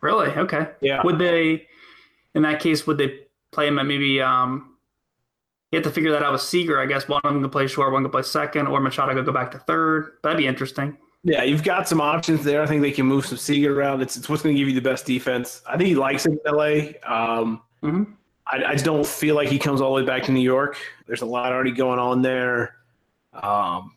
Really? 0.00 0.28
Okay. 0.28 0.68
Yeah. 0.80 1.02
Would 1.04 1.18
they? 1.18 1.66
In 2.34 2.42
that 2.42 2.60
case, 2.60 2.86
would 2.86 2.98
they 2.98 3.20
play 3.52 3.68
him 3.68 3.78
at 3.78 3.86
maybe 3.86 4.20
um, 4.20 4.76
you 5.70 5.78
have 5.78 5.84
to 5.84 5.90
figure 5.90 6.12
that 6.12 6.22
out 6.22 6.32
with 6.32 6.40
Seager. 6.40 6.80
I 6.80 6.86
guess 6.86 7.08
one 7.08 7.20
of 7.24 7.32
them 7.32 7.42
can 7.42 7.50
play 7.50 7.66
short, 7.66 7.92
one 7.92 8.02
can 8.02 8.10
play 8.10 8.22
second, 8.22 8.68
or 8.68 8.80
Machado 8.80 9.12
could 9.14 9.26
go 9.26 9.32
back 9.32 9.50
to 9.52 9.58
third. 9.58 10.12
That'd 10.22 10.38
be 10.38 10.46
interesting. 10.46 10.96
Yeah, 11.24 11.42
you've 11.42 11.62
got 11.62 11.88
some 11.88 12.02
options 12.02 12.44
there. 12.44 12.62
I 12.62 12.66
think 12.66 12.82
they 12.82 12.90
can 12.90 13.06
move 13.06 13.24
some 13.24 13.38
Seager 13.38 13.78
around. 13.78 14.02
It's, 14.02 14.16
it's 14.16 14.28
what's 14.28 14.42
going 14.42 14.54
to 14.54 14.58
give 14.58 14.68
you 14.68 14.74
the 14.74 14.86
best 14.86 15.06
defense. 15.06 15.62
I 15.66 15.78
think 15.78 15.88
he 15.88 15.94
likes 15.94 16.26
it 16.26 16.32
in 16.32 16.38
LA. 16.46 16.64
Um, 17.02 17.62
mm-hmm. 17.82 18.04
I, 18.46 18.64
I, 18.64 18.72
just 18.72 18.84
don't 18.84 19.06
feel 19.06 19.34
like 19.34 19.48
he 19.48 19.58
comes 19.58 19.80
all 19.80 19.94
the 19.94 20.02
way 20.02 20.06
back 20.06 20.22
to 20.24 20.32
New 20.32 20.42
York. 20.42 20.76
There's 21.06 21.22
a 21.22 21.26
lot 21.26 21.50
already 21.50 21.70
going 21.70 21.98
on 21.98 22.20
there. 22.20 22.76
Um, 23.32 23.92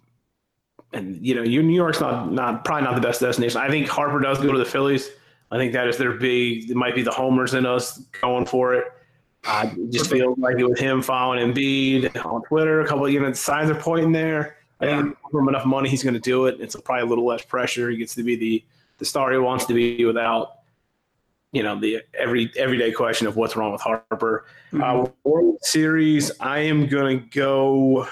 and 0.94 1.24
you 1.24 1.36
know, 1.36 1.44
New 1.44 1.76
York's 1.76 2.00
not 2.00 2.32
not 2.32 2.64
probably 2.64 2.86
not 2.86 2.96
the 2.96 3.02
best 3.02 3.20
destination. 3.20 3.60
I 3.60 3.70
think 3.70 3.90
Harper 3.90 4.20
does 4.20 4.40
go 4.40 4.54
to 4.54 4.58
the 4.58 4.66
Phillies. 4.66 5.10
I 5.52 5.58
think 5.58 5.74
that 5.74 5.88
is 5.88 5.98
their 5.98 6.14
big. 6.14 6.70
It 6.70 6.78
might 6.78 6.96
be 6.96 7.02
the 7.02 7.12
homers 7.12 7.54
in 7.54 7.66
us 7.66 7.98
going 8.22 8.46
for 8.46 8.74
it. 8.74 8.86
I 9.46 9.74
just 9.90 10.10
feel 10.10 10.36
like 10.38 10.58
it 10.58 10.68
with 10.68 10.80
him 10.80 11.02
following 11.02 11.54
Embiid 11.54 12.26
on 12.26 12.42
Twitter, 12.44 12.82
a 12.82 12.88
couple 12.88 13.06
of 13.06 13.12
you 13.12 13.20
know 13.20 13.32
signs 13.34 13.70
are 13.70 13.76
pointing 13.76 14.12
there. 14.12 14.57
I 14.80 14.86
think 14.86 15.18
from 15.32 15.50
enough 15.50 15.66
money, 15.66 15.90
he's 15.90 16.04
going 16.04 16.14
to 16.14 16.20
do 16.20 16.46
it. 16.46 16.58
It's 16.60 16.76
probably 16.76 17.04
a 17.04 17.06
little 17.08 17.26
less 17.26 17.44
pressure. 17.44 17.90
He 17.90 17.98
gets 17.98 18.16
to 18.16 18.24
be 18.24 18.36
the 18.36 18.64
the 19.00 19.06
star 19.06 19.32
he 19.32 19.38
wants 19.38 19.66
to 19.66 19.74
be 19.74 20.06
without, 20.06 20.60
you 21.52 21.64
know, 21.64 21.80
the 21.80 22.02
every 22.14 22.52
everyday 22.58 22.92
question 22.92 23.28
of 23.28 23.36
what's 23.36 23.56
wrong 23.56 23.72
with 23.72 23.82
Harper. 23.82 24.46
Mm-hmm. 24.72 24.84
Uh, 24.84 25.10
World 25.24 25.58
Series, 25.62 26.32
I 26.40 26.60
am 26.60 26.88
going 26.88 27.20
to 27.20 27.26
go. 27.28 28.08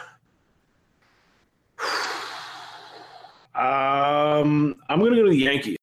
Um, 3.54 4.76
I'm 4.90 5.00
going 5.00 5.12
to 5.12 5.18
go 5.18 5.24
to 5.24 5.30
the 5.30 5.38
Yankees. 5.38 5.78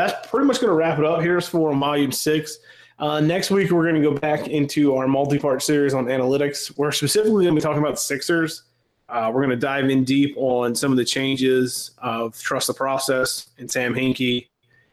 That's 0.00 0.28
pretty 0.28 0.46
much 0.46 0.60
going 0.60 0.70
to 0.70 0.74
wrap 0.74 0.98
it 0.98 1.04
up 1.04 1.20
here 1.20 1.40
for 1.40 1.72
Volume 1.74 2.10
Six. 2.10 2.58
Uh, 2.98 3.20
next 3.20 3.50
week, 3.52 3.70
we're 3.70 3.84
going 3.84 3.94
to 3.94 4.10
go 4.10 4.16
back 4.16 4.48
into 4.48 4.96
our 4.96 5.06
multi 5.06 5.38
part 5.38 5.62
series 5.62 5.94
on 5.94 6.06
analytics. 6.06 6.76
We're 6.76 6.90
specifically 6.90 7.44
going 7.44 7.54
to 7.54 7.60
be 7.60 7.62
talking 7.62 7.82
about 7.82 8.00
Sixers. 8.00 8.64
Uh, 9.08 9.30
we're 9.32 9.40
going 9.40 9.50
to 9.50 9.56
dive 9.56 9.88
in 9.88 10.04
deep 10.04 10.34
on 10.36 10.74
some 10.74 10.90
of 10.90 10.98
the 10.98 11.04
changes 11.04 11.92
of 11.98 12.38
Trust 12.38 12.66
the 12.66 12.74
Process 12.74 13.48
and 13.58 13.70
Sam 13.70 13.94
Hinkie 13.94 14.48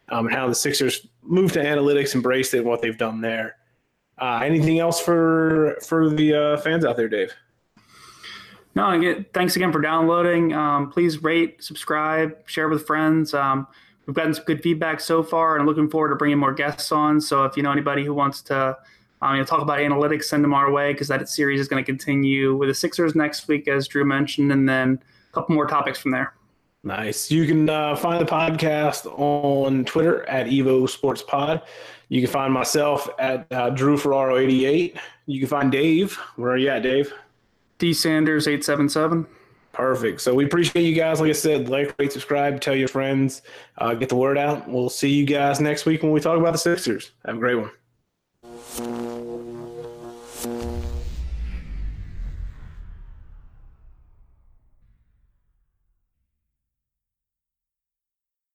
um, 0.09 0.27
and 0.27 0.35
how 0.35 0.47
the 0.47 0.55
Sixers 0.55 1.07
moved 1.21 1.53
to 1.55 1.63
analytics, 1.63 2.15
embraced 2.15 2.53
it, 2.53 2.59
and 2.59 2.67
what 2.67 2.81
they've 2.81 2.97
done 2.97 3.19
there. 3.19 3.57
Uh, 4.17 4.41
anything 4.43 4.79
else 4.79 5.01
for 5.01 5.77
for 5.85 6.09
the 6.09 6.33
uh, 6.33 6.57
fans 6.57 6.85
out 6.85 6.95
there, 6.95 7.09
Dave? 7.09 7.33
No, 8.73 8.91
again, 8.91 9.25
thanks 9.33 9.55
again 9.55 9.71
for 9.71 9.81
downloading. 9.81 10.53
Um, 10.53 10.91
please 10.91 11.21
rate, 11.21 11.63
subscribe, 11.63 12.37
share 12.45 12.69
with 12.69 12.85
friends. 12.85 13.33
Um, 13.33 13.67
we've 14.05 14.15
gotten 14.15 14.33
some 14.33 14.45
good 14.45 14.61
feedback 14.61 15.01
so 15.01 15.23
far, 15.23 15.57
and 15.57 15.65
looking 15.65 15.89
forward 15.89 16.09
to 16.09 16.15
bringing 16.15 16.37
more 16.37 16.53
guests 16.53 16.93
on. 16.93 17.19
So 17.19 17.43
if 17.43 17.57
you 17.57 17.63
know 17.63 17.71
anybody 17.71 18.05
who 18.05 18.13
wants 18.13 18.41
to 18.43 18.77
um, 19.25 19.35
you'll 19.37 19.45
talk 19.45 19.61
about 19.61 19.79
analytics, 19.79 20.25
send 20.25 20.43
them 20.43 20.53
our 20.53 20.71
way 20.71 20.93
because 20.93 21.07
that 21.07 21.27
series 21.27 21.59
is 21.59 21.67
going 21.67 21.83
to 21.83 21.85
continue 21.85 22.55
with 22.55 22.69
the 22.69 22.75
Sixers 22.75 23.15
next 23.15 23.47
week, 23.47 23.67
as 23.67 23.87
Drew 23.87 24.05
mentioned, 24.05 24.51
and 24.51 24.69
then 24.69 25.01
a 25.31 25.33
couple 25.33 25.55
more 25.55 25.65
topics 25.65 25.97
from 25.97 26.11
there. 26.11 26.33
Nice. 26.83 27.31
You 27.31 27.47
can 27.47 27.67
uh, 27.67 27.95
find 27.95 28.21
the 28.21 28.31
podcast 28.31 29.07
on 29.17 29.83
Twitter 29.85 30.29
at 30.29 30.45
Evo 30.45 30.87
Sports 30.87 31.23
Pod. 31.23 31.63
You 32.09 32.21
can 32.21 32.29
find 32.29 32.53
myself 32.53 33.09
at 33.17 33.47
uh, 33.51 33.71
Drew 33.71 33.97
Ferraro 33.97 34.37
88. 34.37 34.95
You 35.25 35.39
can 35.39 35.49
find 35.49 35.71
Dave. 35.71 36.13
Where 36.35 36.51
are 36.51 36.57
you 36.57 36.69
at, 36.69 36.83
Dave? 36.83 37.11
D 37.79 37.93
Sanders 37.93 38.47
877. 38.47 39.25
Perfect. 39.73 40.21
So 40.21 40.35
we 40.35 40.45
appreciate 40.45 40.83
you 40.83 40.93
guys. 40.93 41.19
Like 41.19 41.31
I 41.31 41.33
said, 41.33 41.67
like, 41.67 41.95
rate, 41.97 42.11
subscribe, 42.11 42.61
tell 42.61 42.75
your 42.75 42.87
friends, 42.87 43.41
uh, 43.79 43.95
get 43.95 44.09
the 44.09 44.15
word 44.15 44.37
out. 44.37 44.69
We'll 44.69 44.89
see 44.91 45.09
you 45.09 45.25
guys 45.25 45.59
next 45.59 45.87
week 45.87 46.03
when 46.03 46.11
we 46.11 46.19
talk 46.19 46.37
about 46.37 46.51
the 46.51 46.59
Sixers. 46.59 47.11
Have 47.25 47.37
a 47.37 47.39
great 47.39 47.55
one. 47.55 47.71